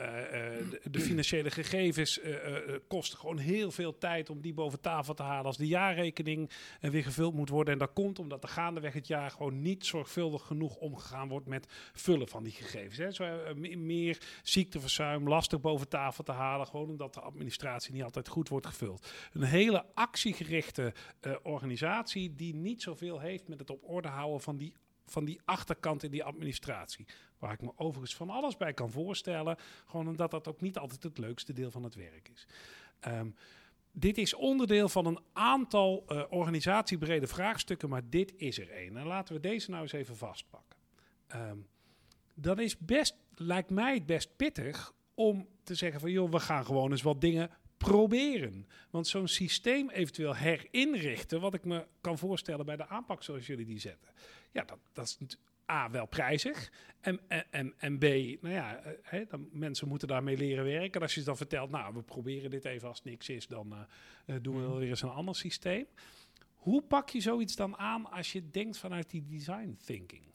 de, 0.71 0.81
de 0.91 1.01
financiële 1.01 1.51
gegevens 1.51 2.21
kosten 2.89 3.19
gewoon 3.19 3.39
heel 3.39 3.71
veel 3.71 3.99
tijd 3.99 4.31
om 4.31 4.41
die 4.41 4.55
boven 4.55 4.81
tafel 4.81 5.15
te 5.15 5.23
halen 5.23 5.47
als 5.47 5.57
de 5.57 5.67
jaarrekening 5.67 6.51
weer 6.81 7.05
gevuld 7.05 7.35
moet 7.35 7.49
worden. 7.49 7.73
En 7.73 7.79
dat 7.79 7.93
komt 7.93 8.19
omdat 8.19 8.43
er 8.43 8.49
gaandeweg 8.49 8.93
het 8.93 9.07
jaar 9.07 9.31
gewoon 9.31 9.63
niet 9.63 9.87
zorgvuldig 9.87 10.47
genoeg 10.47 10.77
omgegaan 10.77 11.29
wordt 11.29 11.47
met 11.47 11.67
vullen 11.93 12.29
van 12.29 12.43
die 12.43 12.53
gegevens. 12.53 12.97
Hè. 12.97 13.13
Zo, 13.13 13.25
me- 13.57 13.77
meer 13.77 14.19
ziekteverzuim, 14.43 15.29
lastig 15.29 15.61
boven 15.61 15.89
tafel 15.89 16.25
te 16.25 16.33
halen, 16.33 16.67
gewoon 16.67 16.89
omdat 16.89 17.15
de 17.15 17.21
administratie 17.21 17.93
niet 17.93 18.03
altijd 18.03 18.29
goed 18.29 18.49
wordt 18.49 18.67
gevuld. 18.67 19.09
Een 19.33 19.43
hele 19.43 19.85
actiegerichte 19.95 20.93
eh, 21.25 21.35
organisatie 21.43 22.35
die 22.35 22.55
niet 22.55 22.83
zoveel 22.83 23.21
heeft 23.21 23.49
met 23.49 23.59
het 23.59 23.71
op 23.71 23.89
orde 23.89 24.09
houden 24.09 24.41
van 24.41 24.57
die, 24.57 24.75
van 25.07 25.25
die 25.25 25.41
achterkant 25.45 26.03
in 26.03 26.11
die 26.11 26.25
administratie. 26.25 27.07
Waar 27.39 27.53
ik 27.53 27.63
me 27.63 27.73
overigens 27.77 28.15
van 28.15 28.31
alles 28.31 28.57
bij 28.57 28.75
kan 28.75 28.91
voorstellen, 28.91 29.57
gewoon 29.87 30.09
omdat 30.09 30.31
dat 30.31 30.49
ook 30.49 30.61
niet 30.61 30.79
altijd 30.79 31.03
het 31.03 31.19
leukste 31.19 31.53
deel 31.53 31.71
van 31.71 31.83
het 31.83 31.95
werk 31.95 32.31
is. 32.35 32.47
Ehm, 33.01 33.31
dit 33.93 34.19
is 34.19 34.35
onderdeel 34.35 34.89
van 34.89 35.07
een 35.07 35.21
aantal 35.33 36.05
eh, 36.07 36.23
organisatiebrede 36.31 37.27
vraagstukken, 37.27 37.89
maar 37.89 38.11
dit 38.11 38.35
is 38.37 38.59
er 38.59 38.71
één. 38.71 38.97
En 38.97 39.07
laten 39.07 39.35
we 39.35 39.41
deze 39.41 39.71
nou 39.71 39.83
eens 39.83 39.93
even 39.93 40.17
vastpakken. 40.17 40.79
Ehm 41.27 41.59
dat 42.35 42.59
is 42.59 42.79
best, 42.79 43.17
lijkt 43.35 43.71
mij 43.71 43.95
het 43.95 44.07
best 44.07 44.37
pittig 44.37 44.93
om 45.15 45.49
te 45.63 45.75
zeggen 45.75 46.01
van 46.01 46.11
joh, 46.11 46.31
we 46.31 46.41
gaan 46.41 46.65
gewoon 46.65 46.91
eens 46.91 47.03
wat 47.03 47.21
dingen 47.21 47.51
proberen. 47.85 48.67
Want 48.91 49.07
zo'n 49.07 49.29
systeem 49.29 49.91
eventueel 49.91 50.37
herinrichten, 50.37 51.41
wat 51.41 51.55
ik 51.55 51.65
me 51.65 51.87
kan 52.01 52.19
voorstellen 52.19 52.67
bij 52.67 52.77
de 52.77 52.89
aanpak 52.89 53.23
zoals 53.23 53.47
jullie 53.47 53.67
die 53.67 53.79
zetten. 53.79 54.11
Ja, 54.53 54.65
dat, 54.65 54.79
dat 54.93 55.05
is 55.05 55.37
A, 55.71 55.91
wel 55.91 56.07
prijzig. 56.07 56.73
En, 57.01 57.21
en, 57.51 57.75
en, 57.77 57.99
B, 57.99 58.03
nou 58.03 58.55
ja, 58.55 58.77
eh, 58.77 58.93
hè, 59.03 59.25
dan, 59.25 59.49
mensen 59.53 59.89
moeten 59.89 60.09
daarmee 60.09 60.37
leren 60.37 60.65
werken. 60.65 60.93
En 60.93 61.01
als 61.01 61.15
je 61.15 61.21
ze 61.21 61.27
dan 61.27 61.37
vertelt, 61.37 61.71
nou, 61.71 61.95
we 61.95 62.03
proberen 62.03 62.51
dit 62.51 62.65
even 62.65 62.89
als 62.89 63.03
niks 63.03 63.29
is, 63.29 63.47
dan 63.47 63.73
eh, 63.73 63.79
eh, 64.35 64.43
doen 64.43 64.57
we 64.57 64.61
wel 64.61 64.79
weer 64.79 64.89
eens 64.89 65.03
een 65.03 65.09
ander 65.09 65.37
systeem. 65.37 65.87
Hoe 66.55 66.83
pak 66.83 67.09
je 67.09 67.21
zoiets 67.21 67.57
dan 67.57 67.77
aan 67.77 68.11
als 68.11 68.33
je 68.33 68.51
denkt 68.51 68.79
vanuit 68.79 69.11
die 69.11 69.25
design 69.25 69.79
thinking? 69.85 70.34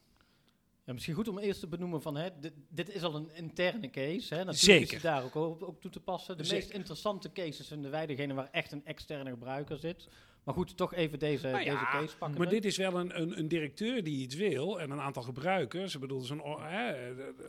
Ja, 0.90 0.96
misschien 0.96 1.16
goed 1.16 1.28
om 1.28 1.38
eerst 1.38 1.60
te 1.60 1.68
benoemen 1.68 2.02
van, 2.02 2.16
hè, 2.16 2.30
dit, 2.40 2.54
dit 2.70 2.94
is 2.96 3.04
al 3.04 3.16
een 3.16 3.30
interne 3.34 3.90
case. 3.90 4.34
Hè. 4.34 4.44
Natuurlijk 4.44 4.58
Zeker. 4.58 4.96
is 4.96 5.02
daar 5.02 5.24
ook, 5.24 5.36
ook 5.62 5.82
toe 5.82 5.92
te 5.92 6.00
passen. 6.00 6.38
De 6.38 6.44
Zeker. 6.44 6.60
meest 6.64 6.76
interessante 6.76 7.32
cases 7.32 7.68
vinden 7.68 7.92
wij 7.92 8.06
degene 8.06 8.34
waar 8.34 8.50
echt 8.52 8.72
een 8.72 8.86
externe 8.86 9.30
gebruiker 9.30 9.78
zit. 9.78 10.08
Maar 10.44 10.54
goed, 10.54 10.78
toch 10.78 10.94
even 10.94 11.20
deze, 11.20 11.48
Nou 11.48 11.64
ja, 11.64 11.72
deze 11.74 11.86
case 11.92 12.18
pakken. 12.18 12.38
Maar 12.38 12.50
dit 12.50 12.66
is 12.66 12.78
wel 12.78 13.00
een, 13.00 13.22
een, 13.22 13.40
een 13.40 13.48
directeur 13.48 14.04
die 14.04 14.22
iets 14.22 14.36
wil 14.36 14.80
en 14.80 14.92
een 14.92 15.00
aantal 15.00 15.24
gebruikers. 15.24 15.94
Ik 15.94 16.00
bedoel, 16.02 16.20
zo'n, 16.20 16.42
eh, 16.42 16.92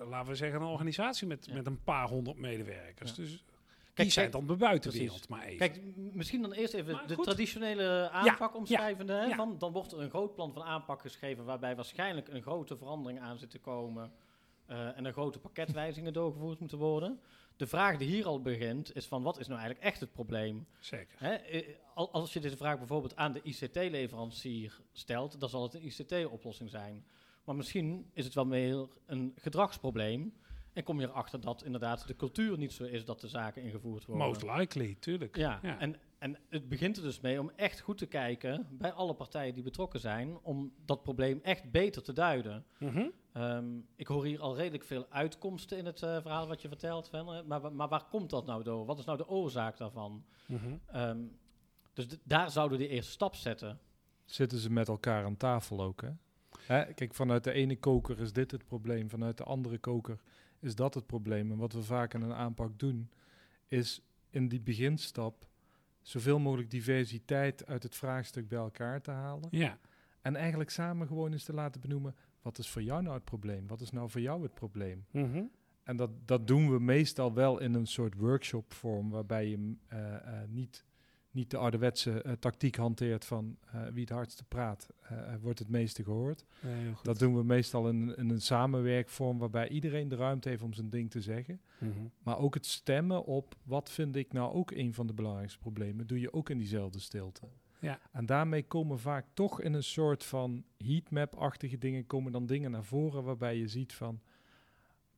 laten 0.09 0.28
we 0.30 0.35
zeggen, 0.35 0.61
een 0.61 0.66
organisatie 0.66 1.26
met, 1.26 1.47
Ja. 1.47 1.54
met 1.54 1.66
een 1.66 1.82
paar 1.82 2.09
honderd 2.09 2.37
medewerkers. 2.38 3.11
Ja. 3.11 3.23
Dus 3.23 3.42
die 4.02 4.11
zijn 4.11 4.30
dan 4.30 4.47
de 4.47 4.57
buitenwereld, 4.57 5.28
maar 5.28 5.42
even. 5.42 5.59
Kijk, 5.59 5.80
misschien 6.12 6.42
dan 6.42 6.52
eerst 6.52 6.75
even 6.75 6.92
Maar 6.92 7.07
de 7.07 7.14
goed. 7.14 7.25
traditionele 7.25 8.09
aanpak 8.11 8.52
ja, 8.52 8.59
omschrijvende. 8.59 9.12
hè. 9.12 9.35
Van, 9.35 9.59
dan 9.59 9.73
wordt 9.73 9.92
er 9.92 10.00
een 10.00 10.11
groot 10.11 10.35
plan 10.35 10.52
van 10.52 10.62
aanpak 10.62 11.00
geschreven 11.00 11.45
waarbij 11.45 11.76
waarschijnlijk 11.76 12.28
een 12.28 12.42
grote 12.42 12.76
verandering 12.76 13.21
aan 13.21 13.38
zit 13.38 13.50
te 13.50 13.59
komen. 13.59 14.12
eh, 14.66 14.97
en 14.97 15.07
er 15.07 15.12
grote 15.12 15.38
pakketwijzigingen 15.38 16.12
doorgevoerd 16.21 16.59
moeten 16.61 16.78
worden. 16.78 17.21
De 17.57 17.66
vraag 17.66 17.97
die 17.97 18.09
hier 18.09 18.26
al 18.26 18.42
begint 18.42 18.97
is 18.97 19.07
van 19.07 19.23
wat 19.23 19.38
is 19.38 19.47
nou 19.47 19.61
eigenlijk 19.61 19.90
echt 19.90 20.00
het 20.00 20.12
probleem? 20.12 20.66
Zeker. 20.78 21.19
Hè, 21.19 21.35
eh, 21.35 21.66
al- 21.95 22.11
als 22.12 22.33
je 22.33 22.40
deze 22.40 22.57
vraag 22.57 22.78
bijvoorbeeld 22.78 23.16
aan 23.16 23.33
de 23.33 23.40
ICT-leverancier 23.42 24.80
stelt, 24.92 25.40
dan 25.40 25.49
zal 25.49 25.62
het 25.62 25.75
een 25.75 25.85
ICT-oplossing 25.87 26.71
zijn. 26.71 27.04
Maar 27.45 27.57
misschien 27.57 28.11
is 28.12 28.25
het 28.25 28.35
wel 28.35 28.45
meer 28.47 28.88
een 29.07 29.33
gedragsprobleem. 29.37 30.35
En 30.72 30.82
kom 30.82 31.00
je 31.00 31.06
erachter 31.06 31.40
dat 31.40 31.64
inderdaad 31.64 32.06
de 32.06 32.16
cultuur 32.16 32.58
niet 32.58 32.72
zo 32.72 32.84
is 32.84 33.04
dat 33.04 33.20
de 33.20 33.28
zaken 33.28 33.62
ingevoerd 33.62 34.04
worden. 34.06 34.26
Most 34.26 34.42
likely, 34.42 34.96
tuurlijk. 35.00 35.36
Ja, 35.36 35.58
Ja. 35.62 35.78
En, 35.78 35.96
en 36.18 36.38
het 36.48 36.68
begint 36.68 36.96
er 36.96 37.02
dus 37.02 37.20
mee 37.20 37.40
om 37.40 37.50
echt 37.56 37.80
goed 37.80 37.98
te 37.98 38.06
kijken 38.06 38.66
bij 38.70 38.92
alle 38.92 39.14
partijen 39.14 39.54
die 39.54 39.62
betrokken 39.62 40.00
zijn, 40.00 40.38
om 40.42 40.72
dat 40.84 41.02
probleem 41.02 41.40
echt 41.42 41.70
beter 41.70 42.02
te 42.02 42.12
duiden. 42.12 42.64
Mhm. 42.78 43.06
Ehm, 43.32 43.64
ik 43.96 44.06
hoor 44.06 44.24
hier 44.24 44.40
al 44.40 44.56
redelijk 44.56 44.84
veel 44.84 45.06
uitkomsten 45.08 45.78
in 45.78 45.86
het 45.86 46.02
eh, 46.02 46.20
verhaal 46.20 46.46
wat 46.48 46.62
je 46.62 46.68
vertelt, 46.68 47.08
Venner. 47.08 47.46
Maar, 47.46 47.72
maar 47.72 47.88
waar 47.88 48.04
komt 48.04 48.30
dat 48.30 48.46
nou 48.46 48.62
door? 48.62 48.84
Wat 48.86 48.98
is 48.98 49.04
nou 49.04 49.18
de 49.18 49.28
oorzaak 49.28 49.76
daarvan? 49.76 50.24
Mhm. 50.46 50.76
Ehm, 50.86 51.18
dus 51.92 52.06
d- 52.06 52.18
daar 52.22 52.50
zouden 52.50 52.78
we 52.78 52.85
de 52.85 52.90
eerste 52.90 53.11
stap 53.12 53.35
zetten. 53.35 53.78
Zitten 54.24 54.59
ze 54.59 54.70
met 54.70 54.88
elkaar 54.88 55.24
aan 55.24 55.37
tafel 55.37 55.80
ook, 55.83 56.02
hè? 56.02 56.11
Hè, 56.66 56.92
Kijk, 56.92 57.14
vanuit 57.14 57.44
de 57.44 57.52
ene 57.52 57.76
koker 57.78 58.20
is 58.20 58.33
dit 58.33 58.50
het 58.50 58.64
probleem, 58.66 59.11
vanuit 59.11 59.37
de 59.37 59.44
andere 59.44 59.78
koker 59.78 60.18
is 60.61 60.75
dat 60.75 60.94
het 60.94 61.07
probleem. 61.07 61.51
En 61.51 61.59
wat 61.59 61.73
we 61.73 61.83
vaak 61.83 62.14
in 62.14 62.23
een 62.23 62.35
aanpak 62.35 62.79
doen, 62.79 63.11
is 63.68 64.03
in 64.31 64.49
die 64.49 64.61
beginstap 64.61 65.49
zoveel 66.03 66.38
mogelijk 66.38 66.70
diversiteit 66.70 67.66
uit 67.66 67.83
het 67.83 67.94
vraagstuk 67.94 68.49
bij 68.49 68.59
elkaar 68.59 69.01
te 69.01 69.11
halen. 69.11 69.49
Ja. 69.51 69.79
En 70.20 70.37
eigenlijk 70.37 70.70
samen 70.70 71.07
gewoon 71.07 71.33
eens 71.33 71.44
te 71.44 71.55
laten 71.55 71.81
benoemen, 71.81 72.14
wat 72.42 72.59
is 72.59 72.68
voor 72.68 72.83
jou 72.83 73.03
nou 73.03 73.14
het 73.14 73.25
probleem? 73.25 73.66
Wat 73.66 73.81
is 73.81 73.90
nou 73.90 74.11
voor 74.11 74.20
jou 74.20 74.42
het 74.42 74.55
probleem? 74.55 75.05
Mhm. 75.11 75.42
En 75.83 75.96
dat, 75.96 76.11
dat 76.25 76.46
doen 76.46 76.70
we 76.70 76.81
meestal 76.81 77.35
wel 77.35 77.61
in 77.61 77.75
een 77.75 77.87
soort 77.87 78.14
workshopvorm, 78.14 79.11
waarbij 79.11 79.49
je 79.49 79.57
mm, 79.57 79.79
eh, 79.87 80.14
eh, 80.14 80.49
niet, 80.49 80.85
niet 81.31 81.51
de 81.51 81.57
ouderwetse 81.57 82.23
eh, 82.23 82.33
tactiek 82.33 82.77
hanteert 82.77 83.25
van 83.25 83.57
eh, 83.73 83.87
wie 83.93 84.01
het 84.01 84.12
hardste 84.12 84.45
praat, 84.45 84.88
eh, 85.01 85.35
wordt 85.40 85.59
het 85.59 85.69
meeste 85.69 86.05
gehoord. 86.05 86.45
Goed. 86.95 87.05
Dat 87.05 87.19
doen 87.19 87.37
we 87.37 87.45
meestal 87.45 87.88
in, 87.88 88.16
in 88.16 88.31
een 88.31 88.40
samenwerkvorm 88.40 89.38
waarbij 89.38 89.69
iedereen 89.69 90.09
de 90.09 90.16
ruimte 90.16 90.49
heeft 90.49 90.62
om 90.62 90.73
zijn 90.73 90.90
ding 90.90 91.11
te 91.11 91.21
zeggen. 91.21 91.61
Mhm. 91.79 91.93
Maar 92.23 92.38
ook 92.38 92.55
het 92.55 92.66
stemmen 92.66 93.25
op 93.25 93.55
wat 93.62 93.90
vind 93.90 94.16
ik 94.16 94.33
nou 94.33 94.53
ook 94.53 94.71
een 94.71 94.95
van 94.95 95.07
de 95.07 95.12
belangrijkste 95.12 95.59
problemen, 95.59 96.07
doe 96.07 96.21
je 96.21 96.33
ook 96.33 96.51
in 96.51 96.59
diezelfde 96.59 96.99
stilte. 96.99 97.49
Ja. 97.81 98.01
En 98.12 98.27
daarmee 98.27 98.62
komen 98.62 98.99
vaak 98.99 99.27
toch 99.35 99.61
in 99.61 99.73
een 99.73 99.83
soort 99.83 100.25
van 100.25 100.64
heatmap-achtige 100.77 101.79
dingen, 101.79 102.07
komen 102.07 102.33
dan 102.33 102.47
dingen 102.47 102.71
naar 102.71 102.85
voren 102.85 103.25
waarbij 103.25 103.57
je 103.57 103.69
ziet 103.69 103.93
van, 103.93 104.21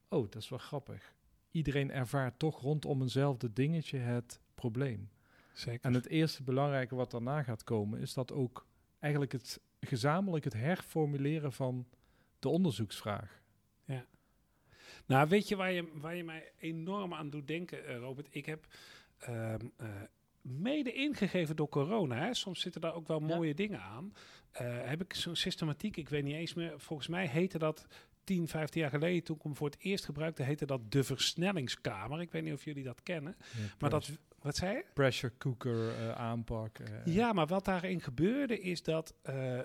oh, 0.09 0.31
dat 0.31 0.43
is 0.43 0.49
wel 0.49 0.59
grappig. 0.59 1.15
Iedereen 1.51 1.91
ervaart 1.91 2.39
toch 2.39 2.61
rondom 2.61 3.03
eenzelfde 3.03 3.53
dingetje 3.53 3.99
het 3.99 4.41
probleem. 4.55 5.09
Zeker. 5.53 5.81
En 5.85 5.95
het 5.95 6.07
eerste 6.09 6.43
belangrijke 6.43 6.95
wat 6.95 7.11
daarna 7.11 7.43
gaat 7.43 7.65
komen, 7.65 8.01
is 8.01 8.15
dat 8.15 8.33
ook 8.33 8.67
eigenlijk 8.99 9.33
het 9.33 9.61
gezamenlijk 9.81 10.45
het 10.45 10.53
herformuleren 10.53 11.53
van 11.53 11.87
de 12.39 12.49
onderzoeksvraag. 12.49 13.41
Nou, 15.07 15.29
weet 15.29 15.49
je 15.49 15.57
waar 15.57 15.73
je, 15.73 15.89
waar 15.95 16.15
je 16.15 16.25
mij 16.25 16.53
enorm 16.59 17.15
aan 17.15 17.31
doet 17.31 17.47
denken, 17.47 17.87
eh, 17.87 17.97
Robert? 17.97 18.29
Ik 18.31 18.47
heb 18.47 18.67
ehm, 19.19 19.67
eh, 19.77 19.89
mede 20.41 20.93
ingegeven 20.93 21.57
door 21.57 21.69
corona, 21.69 22.17
hè, 22.17 22.35
soms 22.35 22.61
zitten 22.61 22.81
daar 22.81 22.95
ook 22.95 23.09
wel 23.09 23.21
Ja. 23.21 23.27
mooie 23.27 23.55
dingen 23.55 23.81
aan. 23.81 24.13
Eh, 24.51 24.79
heb 24.83 25.01
ik 25.01 25.15
zo'n 25.15 25.37
systematiek, 25.37 25.97
ik 25.97 26.09
weet 26.09 26.25
niet 26.25 26.35
eens 26.35 26.55
meer, 26.55 26.81
volgens 26.81 27.09
mij 27.09 27.27
heette 27.27 27.59
dat 27.59 27.87
10, 28.25 28.49
15 28.49 28.81
jaar 28.81 28.91
geleden, 28.91 29.23
toen 29.25 29.37
ik 29.37 29.43
hem 29.43 29.57
voor 29.57 29.67
het 29.71 29.81
eerst 29.81 30.05
gebruikte, 30.05 30.43
heette 30.43 30.67
dat 30.67 30.93
de 30.93 31.05
versnellingskamer. 31.05 32.21
Ik 32.21 32.31
weet 32.31 32.43
niet 32.43 32.53
of 32.55 32.65
jullie 32.65 32.85
dat 32.85 33.03
kennen. 33.03 33.37
Maar 33.79 33.91
dat, 33.91 34.11
wat 34.43 34.57
zei 34.57 34.77
je? 34.77 34.85
pressure 34.95 35.33
cooker 35.39 35.89
eh, 35.89 36.11
aanpak. 36.11 36.79
eh, 36.79 37.15
Ja, 37.15 37.33
maar 37.33 37.47
wat 37.47 37.65
daarin 37.65 38.01
gebeurde 38.01 38.61
is 38.61 38.83
dat 38.83 39.15
eh, 39.23 39.59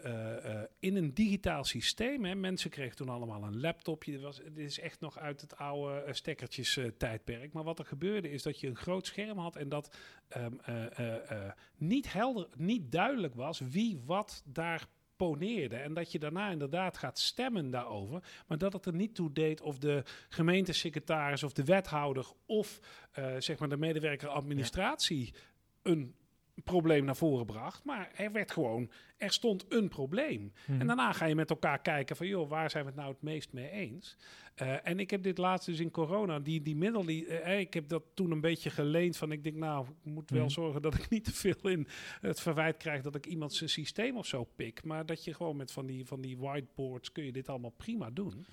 in 0.80 0.96
een 0.96 1.14
digitaal 1.14 1.64
systeem, 1.64 2.26
hè, 2.26 2.36
mensen 2.36 2.70
kregen 2.70 2.96
toen 2.96 3.10
allemaal 3.10 3.44
een 3.44 3.60
laptopje. 3.60 4.12
Dit, 4.12 4.22
was, 4.22 4.38
dit 4.38 4.58
is 4.58 4.80
echt 4.80 5.00
nog 5.00 5.18
uit 5.18 5.42
het 5.42 5.58
oude 5.58 6.14
stekkertjes 6.14 6.80
tijdperk. 6.98 7.54
Maar 7.54 7.64
wat 7.64 7.80
er 7.80 7.86
gebeurde 7.86 8.32
is 8.32 8.44
dat 8.44 8.60
je 8.60 8.68
een 8.68 8.76
groot 8.76 9.06
scherm 9.06 9.38
had 9.38 9.56
en 9.56 9.70
dat 9.70 9.96
ehm, 10.28 10.54
eh, 10.64 11.00
eh, 11.00 11.32
eh, 11.32 11.52
niet 11.78 12.14
helder, 12.14 12.48
niet 12.56 12.92
duidelijk 12.92 13.36
was 13.36 13.60
wie 13.60 14.02
wat 14.06 14.44
daar 14.46 14.88
poneerde. 15.18 15.76
En 15.76 15.94
dat 15.94 16.12
je 16.12 16.20
daarna 16.20 16.50
inderdaad 16.50 16.98
gaat 16.98 17.20
stemmen 17.20 17.70
daarover. 17.70 18.24
Maar 18.48 18.58
dat 18.58 18.74
het 18.74 18.86
er 18.86 18.94
niet 18.94 19.16
toe 19.16 19.34
deed 19.34 19.62
of 19.62 19.78
de 19.78 20.04
gemeentesecretaris 20.30 21.44
of 21.44 21.54
de 21.54 21.64
wethouder 21.64 22.28
of 22.46 22.80
eh, 23.12 23.36
zeg 23.38 23.60
maar 23.60 23.70
de 23.70 23.78
medewerker 23.78 24.28
administratie 24.28 25.34
een 25.82 26.16
probleem 26.64 27.06
naar 27.06 27.16
voren 27.16 27.46
bracht. 27.46 27.84
Maar 27.84 28.12
er 28.16 28.32
werd 28.32 28.52
gewoon, 28.52 28.92
er 29.18 29.32
stond 29.32 29.66
een 29.70 29.88
probleem. 29.88 30.54
En 30.68 30.88
daarna 30.88 31.12
ga 31.14 31.26
je 31.26 31.36
met 31.36 31.50
elkaar 31.50 31.82
kijken 31.82 32.16
van, 32.16 32.28
joh, 32.28 32.50
waar 32.50 32.70
zijn 32.70 32.84
we 32.84 32.90
het 32.90 33.00
nou 33.00 33.12
het 33.12 33.22
meest 33.22 33.54
mee 33.54 33.70
eens? 33.70 34.18
Eh, 34.56 34.88
en 34.88 35.00
ik 35.00 35.10
heb 35.10 35.24
dit 35.24 35.38
laatst 35.38 35.66
dus 35.66 35.80
in 35.80 35.92
corona, 35.92 36.40
die, 36.40 36.62
die 36.62 36.76
middel, 36.76 37.06
die, 37.06 37.28
eh, 37.28 37.60
ik 37.60 37.74
heb 37.74 37.88
dat 37.88 38.04
toen 38.14 38.32
een 38.32 38.42
beetje 38.42 38.70
geleend 38.70 39.18
van, 39.18 39.32
ik 39.32 39.44
denk, 39.44 39.56
nou, 39.56 39.86
ik 40.04 40.12
moet 40.12 40.30
wel 40.30 40.42
Mhm. 40.42 40.50
zorgen 40.52 40.82
dat 40.82 40.94
ik 40.94 41.10
niet 41.10 41.24
te 41.24 41.34
veel 41.34 41.70
in 41.70 41.88
het 42.22 42.40
verwijt 42.40 42.78
krijg 42.78 43.02
dat 43.02 43.16
ik 43.16 43.26
iemand 43.26 43.54
zijn 43.54 43.70
systeem 43.70 44.18
of 44.18 44.26
zo 44.26 44.44
pik. 44.56 44.84
Maar 44.84 45.06
dat 45.06 45.24
je 45.24 45.34
gewoon 45.34 45.56
met 45.58 45.72
van 45.72 45.86
die, 45.86 46.06
van 46.06 46.22
die 46.22 46.38
whiteboards 46.38 47.12
kun 47.12 47.24
je 47.26 47.32
dit 47.32 47.50
allemaal 47.50 47.74
prima 47.78 48.10
doen. 48.10 48.46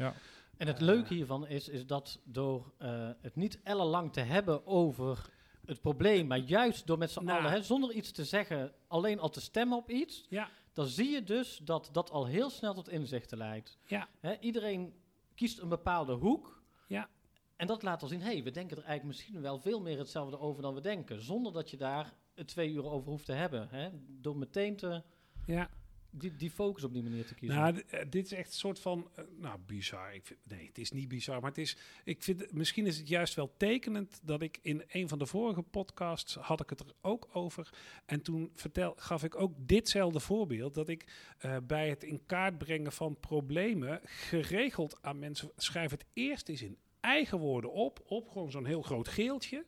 En 0.57 0.67
het 0.67 0.77
Eh. 0.79 0.83
leuke 0.83 1.15
hiervan 1.15 1.47
is, 1.47 1.69
is 1.69 1.87
dat 1.87 2.21
door 2.25 2.73
eh, 2.79 3.09
het 3.21 3.37
niet 3.37 3.61
ellenlang 3.63 4.13
te 4.13 4.21
hebben 4.21 4.67
over 4.67 5.31
het 5.67 5.81
probleem. 5.81 6.27
Maar 6.27 6.39
juist 6.39 6.87
door 6.87 6.99
met 6.99 7.11
z'n 7.11 7.25
Nou. 7.25 7.39
allen, 7.39 7.51
hè, 7.51 7.63
zonder 7.63 7.93
iets 7.93 8.11
te 8.13 8.25
zeggen, 8.25 8.73
alleen 8.87 9.19
al 9.19 9.31
te 9.31 9.41
stemmen 9.41 9.77
op 9.79 9.91
iets, 9.91 10.27
Ja. 10.29 10.49
dan 10.73 10.87
zie 10.87 11.11
je 11.11 11.25
dus 11.25 11.57
dat 11.63 11.89
dat 11.93 12.11
al 12.11 12.27
heel 12.27 12.51
snel 12.51 12.75
tot 12.75 12.89
inzichten 12.89 13.39
leidt. 13.39 13.79
Ja. 13.87 14.09
Hè, 14.21 14.39
iedereen 14.41 14.95
kiest 15.35 15.59
een 15.59 15.69
bepaalde 15.69 16.13
hoek. 16.13 16.63
Ja. 16.89 17.09
En 17.57 17.67
dat 17.67 17.83
laat 17.83 18.03
al 18.03 18.09
zien, 18.09 18.21
hé, 18.21 18.33
hey, 18.33 18.43
we 18.43 18.51
denken 18.51 18.77
er 18.77 18.83
eigenlijk 18.85 19.17
misschien 19.17 19.41
wel 19.41 19.59
veel 19.59 19.81
meer 19.81 19.99
hetzelfde 19.99 20.39
over 20.39 20.63
dan 20.63 20.75
we 20.75 20.81
denken. 20.81 21.23
Zonder 21.23 21.53
dat 21.53 21.71
je 21.71 21.77
daar 21.77 22.13
het 22.35 22.49
twee 22.49 22.71
uur 22.71 22.85
over 22.85 23.11
hoeft 23.11 23.25
te 23.27 23.33
hebben. 23.33 23.69
Hè? 23.71 23.89
Door 24.21 24.37
meteen 24.37 24.77
te, 24.77 25.03
Ja. 25.47 25.71
Die, 26.15 26.37
die 26.37 26.51
focus 26.51 26.85
op 26.85 26.93
die 26.93 27.03
manier 27.03 27.27
te 27.27 27.35
kiezen. 27.35 27.59
Nou, 27.59 27.83
eh, 27.89 28.01
dit 28.11 28.25
is 28.25 28.33
echt 28.33 28.47
een 28.47 28.59
soort 28.59 28.81
van, 28.81 29.09
eh, 29.15 29.25
nou, 29.41 29.59
bizar. 29.67 30.15
Ik 30.15 30.27
vind, 30.27 30.39
nee, 30.43 30.67
het 30.67 30.79
is 30.79 30.91
niet 30.91 31.09
bizar, 31.09 31.41
maar 31.41 31.51
het 31.51 31.59
is, 31.59 31.77
ik 32.05 32.23
vind, 32.23 32.53
misschien 32.53 32.87
is 32.87 32.99
het 32.99 33.09
juist 33.09 33.35
wel 33.35 33.55
tekenend 33.57 34.21
dat 34.23 34.43
ik 34.43 34.59
in 34.63 34.83
een 34.89 35.09
van 35.09 35.19
de 35.19 35.27
vorige 35.27 35.63
podcasts 35.63 36.35
had 36.35 36.61
ik 36.61 36.71
het 36.71 36.81
er 36.81 36.93
ook 37.01 37.29
over. 37.33 37.71
En 38.07 38.23
toen 38.23 38.51
vertel, 38.55 38.95
gaf 38.97 39.25
ik 39.25 39.37
ook 39.37 39.53
ditzelfde 39.57 40.21
voorbeeld, 40.21 40.75
dat 40.75 40.89
ik 40.89 41.07
eh, 41.39 41.57
bij 41.67 41.89
het 41.89 42.05
in 42.05 42.27
kaart 42.27 42.59
brengen 42.59 42.93
van 42.93 43.21
problemen 43.21 44.01
geregeld 44.05 44.99
aan 45.01 45.19
mensen 45.19 45.51
schrijf 45.57 45.91
het 45.91 46.05
eerst 46.13 46.49
eens 46.49 46.63
in 46.63 46.79
eigen 47.01 47.39
woorden 47.39 47.73
op, 47.73 48.03
op 48.07 48.29
gewoon 48.29 48.51
zo'n 48.51 48.67
heel 48.67 48.83
groot 48.83 49.09
geeltje. 49.09 49.67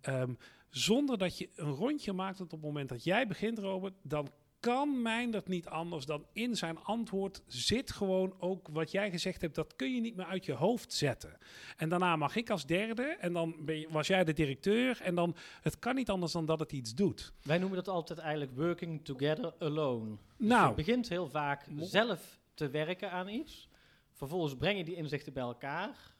Ehm, 0.00 0.34
zonder 0.70 1.18
dat 1.18 1.38
je 1.38 1.48
een 1.56 1.70
rondje 1.70 2.12
maakt 2.12 2.40
op 2.40 2.50
het 2.50 2.60
moment 2.60 2.88
dat 2.88 3.04
jij 3.04 3.26
begint, 3.26 3.58
Robert, 3.58 3.94
dan 4.02 4.28
kan 4.60 5.02
mijn 5.02 5.30
dat 5.30 5.48
niet 5.48 5.66
anders 5.66 6.06
dan 6.06 6.26
in 6.32 6.56
zijn 6.56 6.78
antwoord 6.78 7.42
zit 7.46 7.92
gewoon 7.92 8.34
ook 8.38 8.68
wat 8.68 8.90
jij 8.90 9.10
gezegd 9.10 9.40
hebt, 9.40 9.54
dat 9.54 9.76
kun 9.76 9.94
je 9.94 10.00
niet 10.00 10.16
meer 10.16 10.26
uit 10.26 10.44
je 10.44 10.52
hoofd 10.52 10.92
zetten. 10.92 11.38
En 11.76 11.88
daarna 11.88 12.16
mag 12.16 12.36
ik 12.36 12.50
als 12.50 12.66
derde 12.66 13.02
en 13.20 13.32
dan 13.32 13.64
ben 13.64 13.78
je, 13.80 13.88
was 13.90 14.06
jij 14.06 14.24
de 14.24 14.32
directeur 14.32 15.00
en 15.02 15.14
dan, 15.14 15.36
het 15.60 15.78
kan 15.78 15.94
niet 15.94 16.10
anders 16.10 16.32
dan 16.32 16.46
dat 16.46 16.60
het 16.60 16.72
iets 16.72 16.94
doet. 16.94 17.32
Wij 17.42 17.58
noemen 17.58 17.76
dat 17.76 17.88
altijd 17.88 18.18
eigenlijk 18.18 18.56
working 18.56 19.04
together 19.04 19.54
alone. 19.58 20.16
Dus 20.36 20.48
Nou. 20.48 20.68
je 20.68 20.74
begint 20.74 21.08
heel 21.08 21.28
vaak 21.28 21.66
zelf 21.78 22.40
te 22.54 22.68
werken 22.70 23.10
aan 23.10 23.28
iets. 23.28 23.68
Vervolgens 24.12 24.56
breng 24.56 24.78
je 24.78 24.84
die 24.84 24.94
inzichten 24.96 25.32
bij 25.32 25.42
elkaar. 25.42 26.14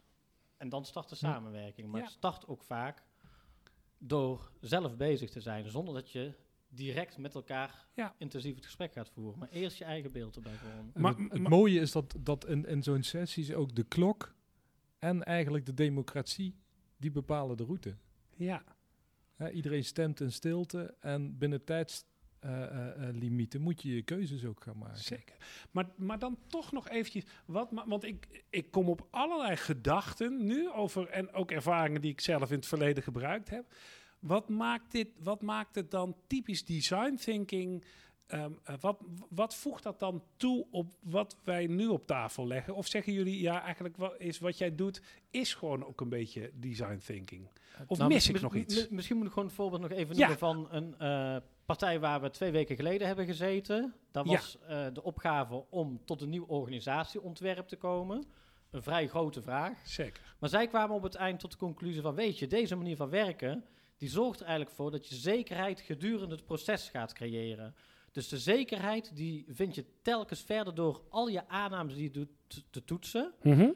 En 0.57 0.68
dan 0.68 0.85
start 0.85 1.09
de 1.09 1.14
samenwerking. 1.14 1.88
Maar 1.90 2.00
Ja. 2.00 2.07
het 2.07 2.14
start 2.14 2.46
ook 2.46 2.62
vaak 2.62 3.03
door 3.98 4.50
zelf 4.61 4.96
bezig 4.96 5.31
te 5.31 5.40
zijn. 5.40 5.68
Zonder 5.70 5.94
dat 5.94 6.11
je 6.11 6.33
direct 6.72 7.18
met 7.18 7.35
elkaar 7.35 7.87
Ja. 7.94 8.14
intensief 8.18 8.54
het 8.54 8.64
gesprek 8.64 8.92
gaat 8.92 9.11
voeren. 9.11 9.38
Maar 9.38 9.48
eerst 9.48 9.78
je 9.78 9.85
eigen 9.85 10.12
beeld 10.12 10.37
erbij 10.37 10.52
vormen. 10.54 10.90
Maar- 10.94 11.12
het, 11.16 11.33
het 11.33 11.40
maar- 11.40 11.50
mooie 11.50 11.80
is 11.80 11.92
dat, 11.92 12.14
dat 12.20 12.46
in, 12.46 12.66
in 12.66 12.83
zo'n 12.83 13.02
sessie 13.02 13.56
ook 13.56 13.74
de 13.74 13.85
klok 13.85 14.35
en 14.98 15.22
eigenlijk 15.24 15.66
de 15.66 15.74
democratie, 15.74 16.54
die 16.96 17.11
bepalen 17.11 17.56
de 17.56 17.64
route. 17.64 17.96
Ja, 18.37 18.62
Hè, 19.35 19.50
iedereen 19.50 19.85
stemt 19.85 20.20
in 20.20 20.33
stilte 20.33 20.94
en 21.00 21.38
binnen 21.38 21.64
tijdslimieten 21.64 23.61
moet 23.61 23.83
je 23.83 23.94
je 23.94 24.02
keuzes 24.02 24.44
ook 24.44 24.62
gaan 24.62 24.78
maken. 24.78 24.98
zeker. 25.02 25.37
Maar, 25.70 25.88
maar 25.96 26.18
dan 26.18 26.38
toch 26.46 26.72
nog 26.72 26.88
eventjes, 26.88 27.24
wat, 27.44 27.68
want 27.87 28.04
ik, 28.04 28.44
ik 28.50 28.70
kom 28.70 28.88
op 28.88 29.06
allerlei 29.11 29.56
gedachten 29.56 30.44
nu 30.46 30.70
over, 30.70 31.09
en 31.09 31.33
ook 31.33 31.50
ervaringen 31.50 32.00
die 32.00 32.11
ik 32.11 32.20
zelf 32.20 32.50
in 32.50 32.56
het 32.56 32.66
verleden 32.66 33.02
gebruikt 33.02 33.50
heb. 33.50 33.74
Wat 34.20 34.48
maakt, 34.48 34.92
dit, 34.92 35.09
wat 35.22 35.42
maakt 35.42 35.74
het 35.74 35.90
dan 35.90 36.16
typisch 36.26 36.64
design 36.64 37.14
thinking? 37.14 37.85
Ehm, 38.26 38.52
eh, 38.64 38.74
wat, 38.80 38.98
wat 39.28 39.54
voegt 39.54 39.83
dat 39.83 39.98
dan 39.98 40.22
toe 40.37 40.66
op 40.70 40.92
wat 41.02 41.37
wij 41.44 41.66
nu 41.66 41.87
op 41.87 42.06
tafel 42.06 42.46
leggen? 42.46 42.74
Of 42.74 42.87
zeggen 42.87 43.12
jullie, 43.12 43.40
ja, 43.40 43.62
eigenlijk 43.62 43.96
wat, 43.96 44.14
is 44.18 44.38
wat 44.38 44.59
jij 44.59 44.74
doet, 44.74 45.02
is 45.30 45.54
gewoon 45.54 45.85
ook 45.87 46.00
een 46.00 46.09
beetje 46.09 46.50
design 46.54 46.98
thinking? 47.06 47.48
Of 47.87 47.98
Nou, 47.98 48.11
mis 48.11 48.28
ik 48.28 48.40
nog 48.40 48.54
iets? 48.54 48.74
mi- 48.88 48.94
Misschien 48.96 49.16
moet 49.16 49.26
ik 49.26 49.33
gewoon 49.33 49.48
een 49.48 49.54
voorbeeld 49.54 49.83
nog 49.83 49.90
even 49.90 50.14
Ja. 50.16 50.18
noemen 50.20 50.38
van 50.38 50.66
een 50.70 50.98
eh, 50.98 51.37
partij 51.66 52.00
waar 52.00 52.20
we 52.20 52.30
twee 52.30 52.50
weken 52.50 52.76
geleden 52.76 53.06
hebben 53.06 53.26
gezeten. 53.26 53.94
Dat 54.11 54.24
Ja. 54.26 54.30
was 54.33 54.59
eh, 54.68 54.87
de 54.92 55.02
opgave 55.02 55.64
om 55.70 56.00
tot 56.04 56.20
een 56.22 56.28
nieuw 56.30 56.44
organisatieontwerp 56.46 57.68
te 57.68 57.76
komen. 57.76 58.24
Een 58.70 58.83
vrij 58.83 59.09
grote 59.09 59.42
vraag. 59.42 59.78
Zeker. 59.88 60.35
Maar 60.38 60.48
zij 60.48 60.66
kwamen 60.66 60.96
op 60.96 61.02
het 61.02 61.14
eind 61.14 61.40
tot 61.40 61.50
de 61.50 61.56
conclusie 61.56 62.02
van, 62.02 62.14
weet 62.14 62.38
je, 62.38 62.46
deze 62.46 62.76
manier 62.76 62.96
van 62.96 63.11
werken, 63.11 63.64
die 64.01 64.09
zorgt 64.09 64.41
er 64.41 64.47
eigenlijk 64.47 64.77
voor 64.77 64.91
dat 64.91 65.09
je 65.09 65.15
zekerheid 65.15 65.81
gedurende 65.81 66.35
het 66.35 66.45
proces 66.45 66.89
gaat 66.89 67.13
creëren. 67.13 67.75
Dus 68.13 68.29
de 68.29 68.39
zekerheid, 68.39 69.17
die 69.17 69.45
vind 69.49 69.75
je 69.75 69.85
telkens 70.03 70.41
verder 70.41 70.75
door 70.75 71.03
al 71.09 71.29
je 71.29 71.49
aannames 71.49 71.95
die 71.95 72.03
je 72.03 72.11
doet 72.11 72.29
te- 72.71 72.85
toetsen 72.85 73.33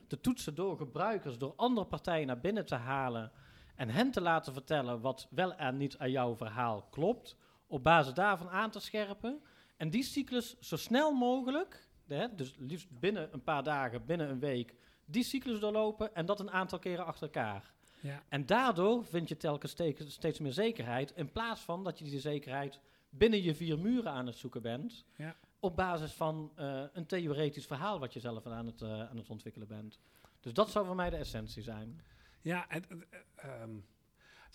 te 0.08 0.20
toetsen 0.20 0.54
door 0.54 0.76
gebruikers, 0.76 1.38
door 1.38 1.52
andere 1.56 1.86
partijen 1.86 2.26
naar 2.26 2.40
binnen 2.40 2.66
te 2.66 2.74
halen 2.74 3.32
en 3.76 3.88
hen 3.88 4.10
te 4.10 4.20
laten 4.20 4.52
vertellen 4.52 5.00
wat 5.00 5.26
wel 5.30 5.54
en 5.54 5.76
niet 5.76 5.98
aan 5.98 6.10
jouw 6.10 6.36
verhaal 6.36 6.82
klopt, 6.90 7.36
op 7.66 7.82
basis 7.82 8.14
daarvan 8.14 8.48
aan 8.50 8.70
te 8.70 8.80
scherpen 8.80 9.42
en 9.76 9.90
die 9.90 10.02
cyclus 10.02 10.58
zo 10.58 10.76
snel 10.76 11.12
mogelijk, 11.12 11.88
hè, 12.06 12.34
dus 12.34 12.54
liefst 12.58 12.98
binnen 13.00 13.28
een 13.32 13.42
paar 13.42 13.62
dagen, 13.62 14.04
binnen 14.06 14.30
een 14.30 14.40
week, 14.40 14.74
die 15.04 15.24
cyclus 15.24 15.60
doorlopen 15.60 16.14
en 16.14 16.26
dat 16.26 16.40
een 16.40 16.50
aantal 16.50 16.78
keren 16.78 17.06
achter 17.06 17.22
elkaar. 17.22 17.73
Ja. 18.04 18.22
En 18.28 18.46
daardoor 18.46 19.04
vind 19.04 19.28
je 19.28 19.36
telkens 19.36 19.72
steeds, 19.72 20.12
steeds 20.12 20.38
meer 20.38 20.52
zekerheid, 20.52 21.12
in 21.16 21.32
plaats 21.32 21.60
van 21.60 21.84
dat 21.84 21.98
je 21.98 22.04
die 22.04 22.20
zekerheid 22.20 22.80
binnen 23.08 23.42
je 23.42 23.54
vier 23.54 23.78
muren 23.78 24.12
aan 24.12 24.26
het 24.26 24.36
zoeken 24.36 24.62
bent, 24.62 25.04
Ja. 25.16 25.36
op 25.60 25.76
basis 25.76 26.12
van 26.12 26.52
eh, 26.56 26.82
een 26.92 27.06
theoretisch 27.06 27.66
verhaal 27.66 27.98
wat 27.98 28.12
je 28.12 28.20
zelf 28.20 28.46
aan 28.46 28.66
het, 28.66 28.82
eh, 28.82 29.08
aan 29.08 29.16
het 29.16 29.30
ontwikkelen 29.30 29.68
bent. 29.68 29.98
Dus 30.40 30.52
dat 30.52 30.70
zou 30.70 30.86
voor 30.86 30.94
mij 30.94 31.10
de 31.10 31.16
essentie 31.16 31.62
zijn. 31.62 32.00
Ja, 32.42 32.68
en, 32.68 32.84
eh, 33.10 33.18
ehm, 33.34 33.70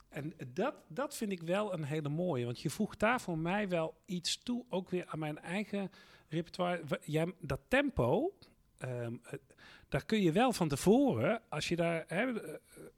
en 0.10 0.34
dat, 0.54 0.76
dat 0.88 1.16
vind 1.16 1.32
ik 1.32 1.42
wel 1.42 1.74
een 1.74 1.84
hele 1.84 2.10
mooie. 2.10 2.46
Want 2.46 2.60
je 2.60 2.70
voegt 2.70 3.00
daar 3.00 3.22
voor 3.22 3.38
mij 3.38 3.70
wel 3.70 3.94
iets 4.06 4.44
toe, 4.44 4.66
ook 4.70 4.90
weer 4.90 5.06
aan 5.08 5.20
mijn 5.20 5.40
eigen 5.40 5.92
repertoire. 6.28 7.00
Jij, 7.02 7.34
dat 7.40 7.60
tempo, 7.68 8.34
ehm, 8.80 9.16
eh, 9.24 9.34
daar 9.90 10.06
kun 10.06 10.22
je 10.22 10.32
wel 10.32 10.54
van 10.54 10.68
tevoren, 10.68 11.42
als 11.50 11.68
je 11.68 11.76
daar 11.76 12.04
hè, 12.08 12.42
eh, 12.42 12.54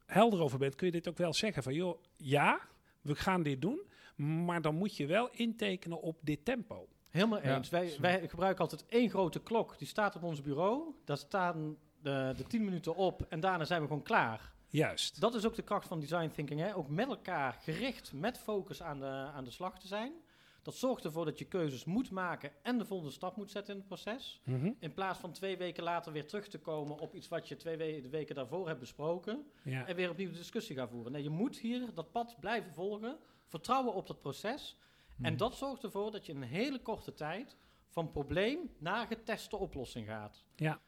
helder 0.06 0.40
over 0.40 0.58
bent, 0.58 0.74
kun 0.74 0.86
je 0.86 0.92
dit 0.92 1.08
ook 1.08 1.16
wel 1.16 1.32
zeggen 1.34 1.62
van, 1.62 1.74
joh, 1.74 2.02
ja, 2.16 2.60
we 3.00 3.14
gaan 3.14 3.42
dit 3.42 3.60
doen, 3.60 3.82
maar 4.16 4.62
dan 4.62 4.74
moet 4.74 4.96
je 4.96 5.06
wel 5.06 5.28
intekenen 5.32 6.00
op 6.00 6.18
dit 6.20 6.44
tempo. 6.44 6.88
Helemaal 7.10 7.42
Ja, 7.42 7.56
eens. 7.56 7.68
Wij, 7.68 7.96
wij 8.00 8.28
gebruiken 8.28 8.62
altijd 8.62 8.84
één 8.88 9.10
grote 9.10 9.40
klok. 9.40 9.78
Die 9.78 9.88
staat 9.88 10.16
op 10.16 10.22
ons 10.22 10.40
bureau. 10.40 10.94
Daar 11.04 11.16
staan 11.16 11.76
de, 12.02 12.32
de 12.36 12.44
tien 12.44 12.64
minuten 12.64 12.96
op 12.96 13.26
en 13.28 13.40
daarna 13.40 13.64
zijn 13.64 13.80
we 13.80 13.86
gewoon 13.86 14.02
klaar. 14.02 14.52
Juist. 14.68 15.20
Dat 15.20 15.34
is 15.34 15.46
ook 15.46 15.54
de 15.54 15.62
kracht 15.62 15.88
van 15.88 16.00
design 16.00 16.30
thinking. 16.34 16.60
Hè? 16.60 16.76
Ook 16.76 16.88
met 16.88 17.08
elkaar 17.08 17.58
gericht, 17.62 18.12
met 18.12 18.38
focus 18.38 18.82
aan 18.82 18.98
de, 18.98 19.06
aan 19.06 19.44
de 19.44 19.50
slag 19.50 19.78
te 19.78 19.86
zijn. 19.86 20.12
Dat 20.62 20.74
zorgt 20.74 21.04
ervoor 21.04 21.24
dat 21.24 21.38
je 21.38 21.44
keuzes 21.44 21.84
moet 21.84 22.10
maken 22.10 22.52
en 22.62 22.78
de 22.78 22.84
volgende 22.84 23.12
stap 23.12 23.36
moet 23.36 23.50
zetten 23.50 23.72
in 23.74 23.78
het 23.78 23.88
proces. 23.88 24.40
Mhm. 24.44 24.72
In 24.78 24.94
plaats 24.94 25.18
van 25.18 25.32
twee 25.32 25.56
weken 25.56 25.82
later 25.82 26.12
weer 26.12 26.26
terug 26.26 26.48
te 26.48 26.58
komen 26.58 26.98
op 26.98 27.14
iets 27.14 27.28
wat 27.28 27.48
je 27.48 27.56
twee 27.56 27.76
we- 27.76 28.00
de 28.02 28.08
weken 28.08 28.34
daarvoor 28.34 28.66
hebt 28.66 28.80
besproken. 28.80 29.46
Ja. 29.64 29.86
En 29.86 29.96
weer 29.96 30.10
opnieuw 30.10 30.30
de 30.30 30.36
discussie 30.36 30.76
gaan 30.76 30.88
voeren. 30.88 31.12
Nee, 31.12 31.22
je 31.22 31.30
moet 31.30 31.58
hier 31.58 31.94
dat 31.94 32.10
pad 32.12 32.36
blijven 32.40 32.72
volgen. 32.74 33.16
Vertrouwen 33.46 33.94
op 33.94 34.06
dat 34.06 34.20
proces. 34.20 34.78
Hmm. 35.16 35.24
En 35.24 35.36
dat 35.36 35.54
zorgt 35.56 35.82
ervoor 35.82 36.10
dat 36.10 36.26
je 36.26 36.32
in 36.32 36.42
een 36.42 36.48
hele 36.48 36.78
korte 36.82 37.14
tijd 37.14 37.56
van 37.88 38.10
probleem 38.10 38.58
naar 38.78 39.06
geteste 39.06 39.56
oplossing 39.56 40.06
gaat. 40.06 40.44
Ja. 40.56 40.80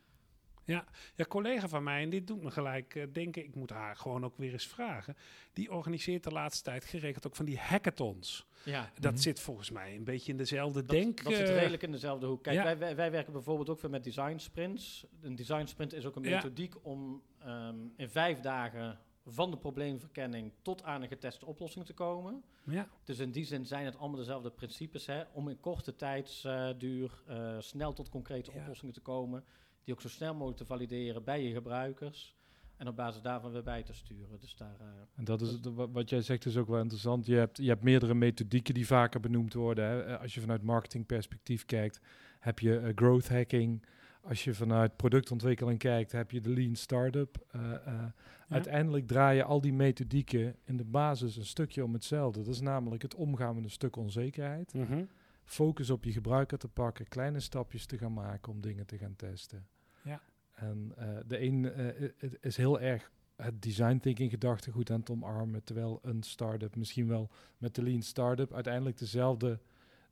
Ja, 0.67 0.85
ja, 1.15 1.25
collega 1.25 1.69
van 1.69 1.83
mij, 1.83 2.03
en 2.03 2.11
dit 2.11 2.27
doet 2.27 2.43
me 2.43 2.51
gelijk 2.51 2.95
eh, 2.95 3.07
denken, 3.13 3.45
ik 3.45 3.55
moet 3.55 3.71
haar 3.71 3.97
gewoon 3.97 4.25
ook 4.25 4.37
weer 4.37 4.53
eens 4.53 4.67
vragen. 4.67 5.17
Die 5.53 5.73
organiseert 5.73 6.25
de 6.25 6.31
laatste 6.31 6.63
tijd 6.63 6.85
geregeld 6.85 7.27
ook 7.27 7.37
van 7.37 7.45
die 7.45 7.59
hackathons. 7.59 8.47
Ja, 8.65 8.91
Dat 9.01 9.13
Mhm. 9.13 9.21
zit 9.21 9.41
volgens 9.41 9.71
mij 9.71 9.95
een 9.97 10.05
beetje 10.05 10.33
in 10.33 10.39
dezelfde 10.39 10.81
dat, 10.85 10.89
denk... 10.97 11.23
dat 11.25 11.33
zit 11.35 11.49
eh, 11.49 11.55
redelijk 11.57 11.83
in 11.83 11.91
dezelfde 11.93 12.27
hoek. 12.27 12.43
Kijk, 12.43 12.57
ja. 12.57 12.63
wij, 12.65 12.79
wij, 12.79 12.97
wij 12.97 13.11
werken 13.11 13.33
bijvoorbeeld 13.33 13.69
ook 13.71 13.81
weer 13.81 13.91
met 13.91 14.05
design 14.05 14.39
sprints. 14.39 15.07
Een 15.21 15.35
design 15.37 15.67
sprint 15.67 15.93
is 15.93 16.07
ook 16.07 16.17
een 16.17 16.23
Ja. 16.23 16.35
methodiek 16.35 16.75
om 16.83 17.23
ehm, 17.39 17.77
in 17.97 18.09
vijf 18.09 18.41
dagen 18.41 18.99
van 19.27 19.51
de 19.51 19.57
probleemverkenning 19.57 20.53
tot 20.63 20.83
aan 20.83 21.03
een 21.03 21.09
geteste 21.09 21.47
oplossing 21.47 21.87
te 21.87 21.93
komen. 21.93 22.43
Ja, 22.65 22.89
Dus 23.05 23.19
in 23.19 23.31
die 23.31 23.45
zin 23.45 23.67
zijn 23.67 23.85
het 23.85 23.99
allemaal 23.99 24.19
dezelfde 24.19 24.51
principes. 24.51 25.07
Hè? 25.07 25.23
Om 25.33 25.49
in 25.49 25.61
korte 25.61 25.97
tijdsduur 25.97 27.23
eh, 27.27 27.57
snel 27.59 27.93
tot 27.93 28.09
concrete 28.09 28.51
Ja. 28.55 28.61
oplossingen 28.61 28.95
te 28.95 29.01
komen. 29.01 29.45
Die 29.85 29.95
ook 29.95 30.01
zo 30.01 30.09
snel 30.09 30.33
mogelijk 30.33 30.57
te 30.59 30.65
valideren 30.65 31.25
bij 31.25 31.43
je 31.45 31.53
gebruikers. 31.53 32.37
En 32.77 32.89
op 32.89 32.97
basis 32.97 33.23
daarvan 33.23 33.53
weer 33.53 33.63
bij 33.63 33.83
te 33.83 33.93
sturen. 33.95 34.41
Dus 34.41 34.57
daar, 34.57 34.77
eh, 34.81 34.87
En 35.15 35.25
dat 35.25 35.41
is 35.41 35.51
het, 35.51 35.65
wa- 35.75 35.89
wat 35.91 36.11
jij 36.11 36.21
zegt 36.21 36.47
is 36.47 36.57
ook 36.57 36.69
wel 36.69 36.81
interessant. 36.81 37.27
Je 37.27 37.35
hebt, 37.35 37.57
je 37.57 37.69
hebt 37.69 37.83
meerdere 37.83 38.15
methodieken 38.15 38.75
die 38.75 38.87
vaker 38.87 39.21
benoemd 39.21 39.55
worden. 39.55 39.85
Hè. 39.85 40.03
Eh, 40.03 40.21
Als 40.21 40.35
je 40.35 40.41
vanuit 40.41 40.63
marketingperspectief 40.63 41.65
kijkt, 41.65 42.01
heb 42.41 42.59
je 42.59 42.79
eh, 42.79 42.93
growth 42.95 43.29
hacking. 43.29 43.83
Als 44.23 44.45
je 44.45 44.55
vanuit 44.55 44.97
productontwikkeling 44.97 45.79
kijkt, 45.79 46.13
heb 46.13 46.31
je 46.31 46.41
de 46.41 46.51
lean 46.51 46.75
startup. 46.75 47.47
Eh, 47.51 47.75
eh, 47.87 48.05
Uiteindelijk 48.49 49.07
draaien 49.07 49.45
al 49.45 49.61
die 49.61 49.73
methodieken 49.73 50.57
in 50.65 50.77
de 50.77 50.85
basis 50.85 51.37
een 51.37 51.45
stukje 51.47 51.85
om 51.85 51.93
hetzelfde. 51.93 52.43
Dat 52.43 52.55
is 52.55 52.61
namelijk 52.61 53.03
het 53.03 53.15
omgaan 53.15 53.55
met 53.55 53.65
een 53.65 53.71
stuk 53.71 53.97
onzekerheid. 53.97 54.75
Mhm. 54.75 55.05
Focus 55.45 55.91
op 55.91 56.05
je 56.05 56.13
gebruiker 56.13 56.59
te 56.59 56.69
pakken, 56.69 57.09
kleine 57.09 57.41
stapjes 57.41 57.87
te 57.87 57.99
gaan 57.99 58.13
maken 58.13 58.53
om 58.53 58.61
dingen 58.61 58.87
te 58.87 58.99
gaan 58.99 59.17
testen. 59.17 59.67
Ja. 60.03 60.23
En 60.55 60.93
eh, 60.97 61.17
de 61.27 61.41
een 61.41 61.73
eh, 61.73 62.03
i- 62.03 62.37
is 62.41 62.57
heel 62.57 62.81
erg 62.81 63.11
het 63.37 63.63
design 63.63 63.99
thinking 63.99 64.31
gedachtegoed 64.31 64.91
aan 64.91 65.01
het 65.01 65.11
omarmen, 65.11 65.65
terwijl 65.65 65.99
een 66.03 66.23
start-up 66.23 66.77
misschien 66.77 67.09
wel 67.09 67.31
met 67.59 67.75
de 67.75 67.83
lean 67.83 68.03
start-up 68.03 68.53
uiteindelijk 68.55 68.99
dezelfde 68.99 69.61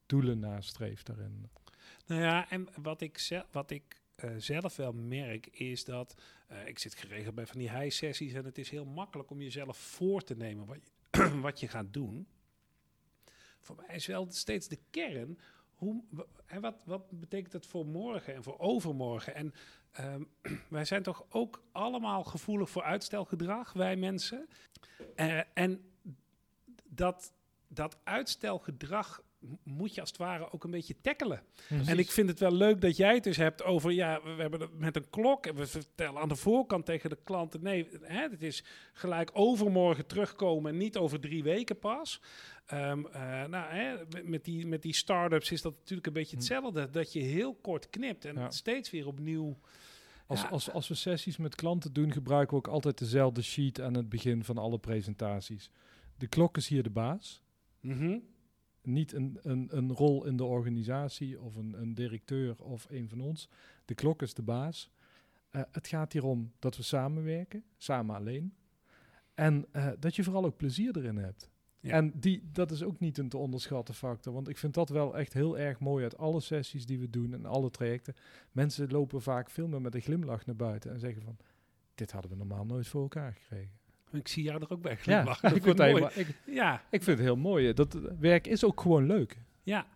doelen 0.07 0.38
nastreeft 0.38 1.07
daarin. 1.07 1.49
Nou 2.07 2.21
ja, 2.21 2.51
en 2.51 2.68
wat 2.83 3.01
ik, 3.01 3.18
zelf, 3.18 3.47
wat 3.51 3.71
ik 3.71 4.01
uh, 4.25 4.31
zelf 4.37 4.77
wel 4.77 4.92
merk 4.92 5.47
is 5.47 5.85
dat 5.85 6.14
ik 6.66 6.79
zit 6.79 6.95
geregeld 6.95 7.35
bij 7.35 7.47
van 7.47 7.59
die 7.59 7.71
high 7.71 7.90
sessies 7.90 8.33
en 8.33 8.45
het 8.45 8.59
is 8.59 8.71
heel 8.71 8.85
makkelijk 8.85 9.31
om 9.31 9.40
jezelf 9.40 9.77
voor 9.77 10.23
te 10.25 10.37
nemen 10.37 10.66
wat 10.66 10.79
je, 11.11 11.40
wat 11.40 11.61
je 11.61 11.68
gaat 11.68 11.92
doen. 11.92 12.27
Voor 13.62 13.77
mij 13.87 13.96
is 13.96 14.07
wel 14.07 14.27
steeds 14.31 14.68
de 14.68 14.79
kern. 14.90 15.38
Hoe, 15.75 16.03
en 16.46 16.61
wat, 16.61 16.83
wat 16.85 17.11
betekent 17.11 17.53
het 17.53 17.66
voor 17.66 17.87
morgen 17.87 18.35
en 18.35 18.42
voor 18.42 18.59
overmorgen? 18.59 19.35
En 19.35 19.55
um, 20.01 20.29
wij 20.68 20.85
zijn 20.85 21.03
toch 21.03 21.25
ook 21.29 21.62
allemaal 21.72 22.25
gevoelig 22.25 22.70
voor 22.70 22.83
uitstelgedrag, 22.83 23.72
wij 23.72 23.96
mensen. 23.96 24.48
Uh, 25.16 25.40
en 25.55 25.92
dat, 26.85 27.33
dat 27.68 27.98
uitstelgedrag 28.05 29.22
moet 29.62 29.94
je 29.94 30.00
als 30.00 30.11
het 30.11 30.18
ware 30.18 30.52
ook 30.52 30.64
een 30.64 30.70
beetje 30.70 31.00
tackelen. 31.00 31.42
Precies. 31.68 31.88
En 31.88 31.98
ik 31.98 32.11
vind 32.11 32.28
het 32.28 32.38
wel 32.38 32.52
leuk 32.52 32.81
dat 32.81 32.96
jij 32.96 33.14
het 33.14 33.24
dus 33.24 33.37
hebt 33.37 33.62
over, 33.62 33.92
ja, 33.92 34.22
we 34.22 34.42
hebben 34.42 34.61
het 34.61 34.78
met 34.78 34.96
een 34.96 35.11
klok 35.11 35.46
en 35.46 35.55
we 35.55 35.66
vertellen 35.66 36.20
aan 36.20 36.28
de 36.28 36.37
voorkant 36.37 36.87
tegen 36.87 37.11
de 37.11 37.18
klanten, 37.24 37.62
nee, 37.62 37.88
hè, 38.02 38.28
het 38.28 38.42
is 38.42 38.64
gelijk 38.92 39.31
overmorgen 39.33 40.07
terugkomen 40.07 40.72
en 40.72 40.78
niet 40.78 40.96
over 40.96 41.20
drie 41.20 41.42
weken 41.42 41.78
pas. 41.78 42.20
Um, 42.72 43.07
uh, 43.07 43.44
nou, 43.44 43.74
hè, 43.74 43.96
met 44.24 44.44
die, 44.44 44.66
met 44.66 44.83
die 44.83 44.94
start-ups 44.94 45.50
is 45.50 45.62
dat 45.62 45.72
natuurlijk 45.72 46.07
een 46.07 46.12
beetje 46.12 46.37
hetzelfde, 46.37 46.90
dat 46.90 47.12
je 47.12 47.20
heel 47.20 47.55
kort 47.55 47.90
knipt 47.90 48.24
en 48.24 48.35
ja. 48.35 48.50
steeds 48.50 48.90
weer 48.90 49.07
opnieuw... 49.07 49.59
Als, 50.26 50.42
ja. 50.42 50.48
als, 50.48 50.70
als 50.70 50.88
we 50.88 50.94
sessies 50.94 51.37
met 51.37 51.55
klanten 51.55 51.92
doen, 51.92 52.12
gebruiken 52.12 52.50
we 52.50 52.57
ook 52.57 52.72
altijd 52.72 52.98
dezelfde 52.98 53.42
sheet 53.42 53.81
aan 53.81 53.94
het 53.94 54.09
begin 54.09 54.44
van 54.44 54.59
alle 54.59 54.78
presentaties. 54.78 55.70
De 56.16 56.26
klok 56.26 56.57
is 56.57 56.68
hier 56.68 56.83
de 56.83 56.90
baas. 56.90 57.42
Mm 57.81 57.98
-hmm 57.98 58.32
niet 58.83 59.12
een, 59.12 59.38
een, 59.42 59.68
een 59.77 59.92
rol 59.92 60.25
in 60.25 60.37
de 60.37 60.45
organisatie 60.45 61.40
of 61.40 61.57
een, 61.57 61.81
een 61.81 61.95
directeur 61.95 62.62
of 62.62 62.87
een 62.90 63.09
van 63.09 63.21
ons. 63.21 63.49
De 63.85 63.95
klok 63.95 64.23
is 64.23 64.35
de 64.35 64.42
baas. 64.42 64.90
Uh, 65.51 65.62
het 65.71 65.88
gaat 65.88 66.12
hier 66.12 66.25
om 66.25 66.53
dat 66.59 66.77
we 66.77 66.83
samenwerken, 66.83 67.64
samen 67.77 68.16
alleen. 68.16 68.55
En 69.35 69.66
uh, 69.73 69.88
dat 69.99 70.16
je 70.16 70.25
vooral 70.25 70.45
ook 70.45 70.57
plezier 70.57 70.97
erin 70.97 71.16
hebt. 71.16 71.51
Ja. 71.81 71.92
En 71.92 72.12
die, 72.21 72.49
dat 72.53 72.71
is 72.71 72.83
ook 72.83 72.99
niet 72.99 73.18
een 73.18 73.29
te 73.29 73.37
onderschatten 73.37 73.95
factor. 73.95 74.33
Want 74.33 74.49
ik 74.49 74.59
vind 74.59 74.75
dat 74.75 74.88
wel 74.88 75.16
echt 75.16 75.33
heel 75.33 75.59
erg 75.59 75.81
mooi 75.81 76.03
uit 76.03 76.16
alle 76.16 76.40
sessies 76.40 76.87
die 76.87 76.99
we 76.99 77.11
doen 77.11 77.35
en 77.35 77.47
alle 77.47 77.71
trajecten. 77.71 78.14
Mensen 78.53 78.90
lopen 78.90 79.23
vaak 79.23 79.51
veel 79.51 79.68
meer 79.68 79.81
met 79.81 79.95
een 79.95 80.01
glimlach 80.01 80.47
naar 80.47 80.57
buiten 80.57 80.90
en 80.90 81.01
zeggen 81.01 81.23
van... 81.23 81.37
Dit 81.95 82.12
hadden 82.12 82.31
we 82.31 82.37
normaal 82.37 82.64
nooit 82.64 82.88
voor 82.88 83.03
elkaar 83.03 83.33
gekregen. 83.33 83.73
Ik 84.12 84.29
zie 84.29 84.42
jou 84.42 84.61
er 84.62 84.70
ook 84.70 84.83
bij 84.83 84.96
glimlachen. 84.96 85.48
Ja, 85.48 85.55
ik, 85.57 85.62
vind 85.62 85.79
het 85.79 86.16
ik, 86.16 86.37
ja. 86.46 86.85
ik 86.90 87.03
vind 87.03 87.18
het 87.18 87.27
heel 87.27 87.37
mooi. 87.37 87.72
Dat 87.72 87.98
werk 88.18 88.46
is 88.46 88.64
ook 88.64 88.81
gewoon 88.81 89.07
leuk. 89.07 89.38
Ja, 89.62 89.87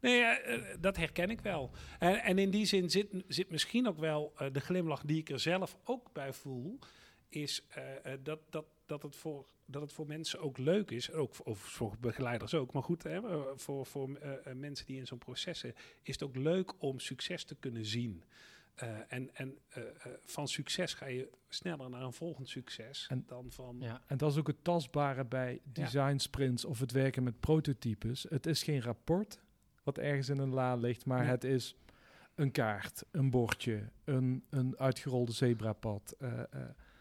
Nee, 0.00 0.20
uh, 0.20 0.64
dat 0.80 0.96
herken 0.96 1.30
ik 1.30 1.40
wel. 1.40 1.70
En, 1.98 2.22
en, 2.22 2.38
in 2.38 2.50
die 2.50 2.66
zin 2.66 2.90
zit, 2.90 3.08
zit 3.28 3.50
misschien 3.50 3.88
ook 3.88 3.98
wel 3.98 4.32
uh, 4.40 4.48
de 4.52 4.60
glimlach 4.60 5.02
die 5.02 5.18
ik 5.18 5.30
er 5.30 5.40
zelf 5.40 5.76
ook 5.84 6.12
bij 6.12 6.32
voel, 6.32 6.78
is 7.28 7.66
uh, 7.78 8.12
dat, 8.22 8.38
dat, 8.50 8.64
dat, 8.86 9.02
het 9.02 9.16
voor, 9.16 9.46
dat 9.64 9.82
het 9.82 9.92
voor 9.92 10.06
mensen 10.06 10.40
ook 10.40 10.58
leuk 10.58 10.90
is, 10.90 11.12
ook 11.12 11.34
voor, 11.34 11.56
voor 11.56 11.96
begeleiders 12.00 12.54
ook, 12.54 12.72
maar 12.72 12.82
goed, 12.82 13.02
hè, 13.02 13.20
voor, 13.56 13.86
voor 13.86 14.18
mensen 14.54 14.86
die 14.86 14.98
in 14.98 15.06
zo'n 15.06 15.18
proces 15.18 15.58
zitten, 15.58 15.82
is 16.02 16.12
het 16.12 16.22
ook 16.22 16.36
leuk 16.36 16.72
om 16.78 17.00
succes 17.00 17.44
te 17.44 17.54
kunnen 17.54 17.84
zien. 17.84 18.22
Uh, 18.82 18.88
en 19.08 19.34
en 19.34 19.58
uh, 19.78 19.84
uh, 19.84 20.12
van 20.24 20.48
succes 20.48 20.94
ga 20.94 21.06
je 21.06 21.30
sneller 21.48 21.90
naar 21.90 22.02
een 22.02 22.12
volgend 22.12 22.48
succes 22.48 23.06
en, 23.08 23.24
dan 23.26 23.50
van... 23.50 23.76
Ja. 23.80 24.02
En 24.06 24.16
dat 24.16 24.32
is 24.32 24.38
ook 24.38 24.46
het 24.46 24.64
tastbare 24.64 25.24
bij 25.24 25.60
design 25.64 26.16
sprints 26.16 26.64
of 26.64 26.80
het 26.80 26.92
werken 26.92 27.22
met 27.22 27.40
prototypes. 27.40 28.26
Het 28.28 28.46
is 28.46 28.62
geen 28.62 28.82
rapport 28.82 29.40
wat 29.82 29.98
ergens 29.98 30.28
in 30.28 30.38
een 30.38 30.54
la 30.54 30.74
ligt, 30.74 31.06
maar 31.06 31.24
ja. 31.24 31.30
het 31.30 31.44
is 31.44 31.76
een 32.34 32.50
kaart, 32.50 33.04
een 33.10 33.30
bordje, 33.30 33.90
een, 34.04 34.44
een 34.50 34.78
uitgerolde 34.78 35.32
zebrapad. 35.32 36.16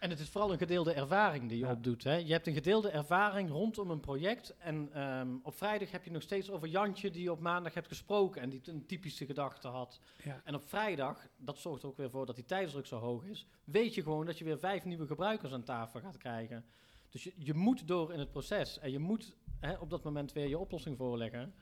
En 0.06 0.12
het 0.12 0.20
is 0.20 0.30
vooral 0.30 0.52
een 0.52 0.58
gedeelde 0.58 0.94
ervaring 0.94 1.50
die 1.50 1.58
je 1.58 1.66
ja. 1.66 1.72
opdoet. 1.72 2.04
Hè? 2.04 2.16
Je 2.16 2.32
hebt 2.32 2.48
een 2.48 2.54
gedeelde 2.54 2.90
ervaring 2.90 3.50
rondom 3.50 3.90
een 3.92 4.00
project. 4.00 4.56
En 4.58 5.02
um, 5.02 5.40
op 5.44 5.56
vrijdag 5.56 5.92
heb 5.92 6.04
je 6.04 6.12
nog 6.12 6.22
steeds 6.22 6.52
over 6.52 6.68
Jantje 6.68 7.12
die 7.12 7.24
je 7.24 7.32
op 7.32 7.40
maandag 7.40 7.74
hebt 7.74 7.88
gesproken 7.88 8.42
en 8.42 8.50
die 8.50 8.62
een 8.66 8.86
typische 8.86 9.26
gedachte 9.26 9.68
had. 9.68 10.00
Ja. 10.24 10.42
En 10.44 10.56
op 10.56 10.68
vrijdag, 10.68 11.28
dat 11.38 11.58
zorgt 11.58 11.84
er 11.84 11.90
ook 11.90 11.98
weer 11.98 12.10
voor 12.10 12.26
dat 12.26 12.36
die 12.36 12.46
tijdsdruk 12.46 12.86
zo 12.86 12.98
hoog 12.98 13.26
is, 13.26 13.48
weet 13.64 13.94
je 13.94 14.04
gewoon 14.04 14.26
dat 14.26 14.38
je 14.38 14.44
weer 14.44 14.60
vijf 14.60 14.86
nieuwe 14.86 15.08
gebruikers 15.08 15.54
aan 15.54 15.64
tafel 15.64 16.00
gaat 16.00 16.18
krijgen. 16.18 16.66
Dus 17.10 17.24
je, 17.24 17.34
je 17.36 17.54
moet 17.54 17.88
door 17.88 18.14
in 18.14 18.20
het 18.20 18.32
proces 18.32 18.80
en 18.80 18.92
je 18.92 19.00
moet 19.00 19.36
hè, 19.60 19.74
op 19.78 19.90
dat 19.90 20.04
moment 20.04 20.34
weer 20.34 20.48
je 20.48 20.58
oplossing 20.58 20.98
voorleggen. 20.98 21.54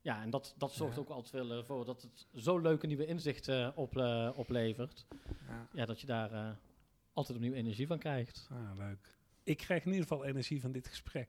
Ja, 0.00 0.22
en 0.22 0.30
dat, 0.30 0.54
dat 0.58 0.72
zorgt 0.72 0.94
ja. 0.94 1.00
ook 1.00 1.08
altijd 1.08 1.46
wel 1.46 1.64
voor 1.64 1.84
dat 1.84 2.02
het 2.02 2.26
zo 2.42 2.58
leuke 2.58 2.86
nieuwe 2.86 3.06
inzichten 3.06 3.76
op, 3.76 3.96
uh, 3.96 4.30
oplevert. 4.34 5.06
Ja. 5.48 5.68
ja. 5.72 5.86
dat 5.86 6.00
je 6.00 6.06
daar... 6.06 6.32
Uh, 6.32 6.50
altijd 7.12 7.38
opnieuw 7.38 7.52
energie 7.52 7.86
van 7.86 7.98
krijgt. 7.98 8.48
Ah, 8.50 8.76
leuk. 8.78 9.16
Ik 9.44 9.56
krijg 9.56 9.84
in 9.84 9.92
ieder 9.92 10.08
geval 10.08 10.24
energie 10.24 10.60
van 10.60 10.72
dit 10.72 10.88
gesprek. 10.88 11.28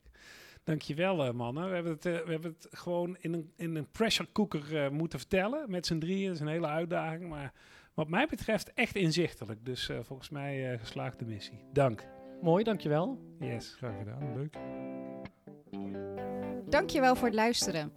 Dankjewel, 0.63 1.25
uh, 1.25 1.31
mannen. 1.31 1.67
We 1.67 1.73
hebben 1.73 1.91
het, 1.91 2.05
uh, 2.05 2.19
we 2.19 2.31
hebben 2.31 2.51
het 2.51 2.67
gewoon 2.71 3.17
in 3.19 3.33
een, 3.33 3.51
in 3.55 3.75
een 3.75 3.91
pressure 3.91 4.29
cooker 4.31 4.73
uh, 4.73 4.89
moeten 4.89 5.19
vertellen. 5.19 5.71
Met 5.71 5.85
z'n 5.85 5.97
drieën. 5.97 6.25
Dat 6.25 6.35
is 6.35 6.41
een 6.41 6.47
hele 6.47 6.67
uitdaging. 6.67 7.29
Maar 7.29 7.53
wat 7.93 8.07
mij 8.07 8.27
betreft 8.27 8.73
echt 8.73 8.95
inzichtelijk. 8.95 9.65
Dus 9.65 9.89
volgens 10.01 10.29
mij 10.29 10.79
geslaagde 10.79 11.25
missie. 11.25 11.59
Dank. 11.73 12.05
Mooi, 12.41 12.63
dankjewel. 12.63 13.19
Yes. 13.39 13.73
Graag 13.77 13.97
gedaan. 13.97 14.33
Leuk. 14.33 14.57
Dankjewel 16.69 17.15
voor 17.15 17.27
het 17.27 17.35
luisteren. 17.35 17.91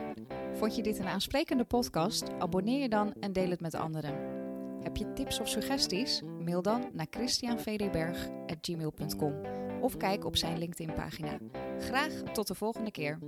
Vond 0.53 0.77
je 0.77 0.83
dit 0.83 0.99
een 0.99 1.07
aansprekende 1.07 1.65
podcast? 1.65 2.31
Abonneer 2.39 2.81
je 2.81 2.89
dan 2.89 3.15
en 3.21 3.33
deel 3.33 3.51
het 3.51 3.61
met 3.61 3.75
anderen. 3.75 4.36
Heb 4.87 4.97
je 4.97 5.13
tips 5.13 5.41
of 5.41 5.49
suggesties? 5.49 6.23
Mail 6.45 6.63
dan 6.63 6.91
naar 6.93 7.07
christianvdberg.gmail.com 7.11 9.35
of 9.81 9.97
kijk 9.97 10.25
op 10.25 10.37
zijn 10.37 10.59
LinkedIn-pagina. 10.59 11.39
Graag 11.79 12.13
tot 12.13 12.47
de 12.47 12.55
volgende 12.55 12.91
keer. 12.91 13.19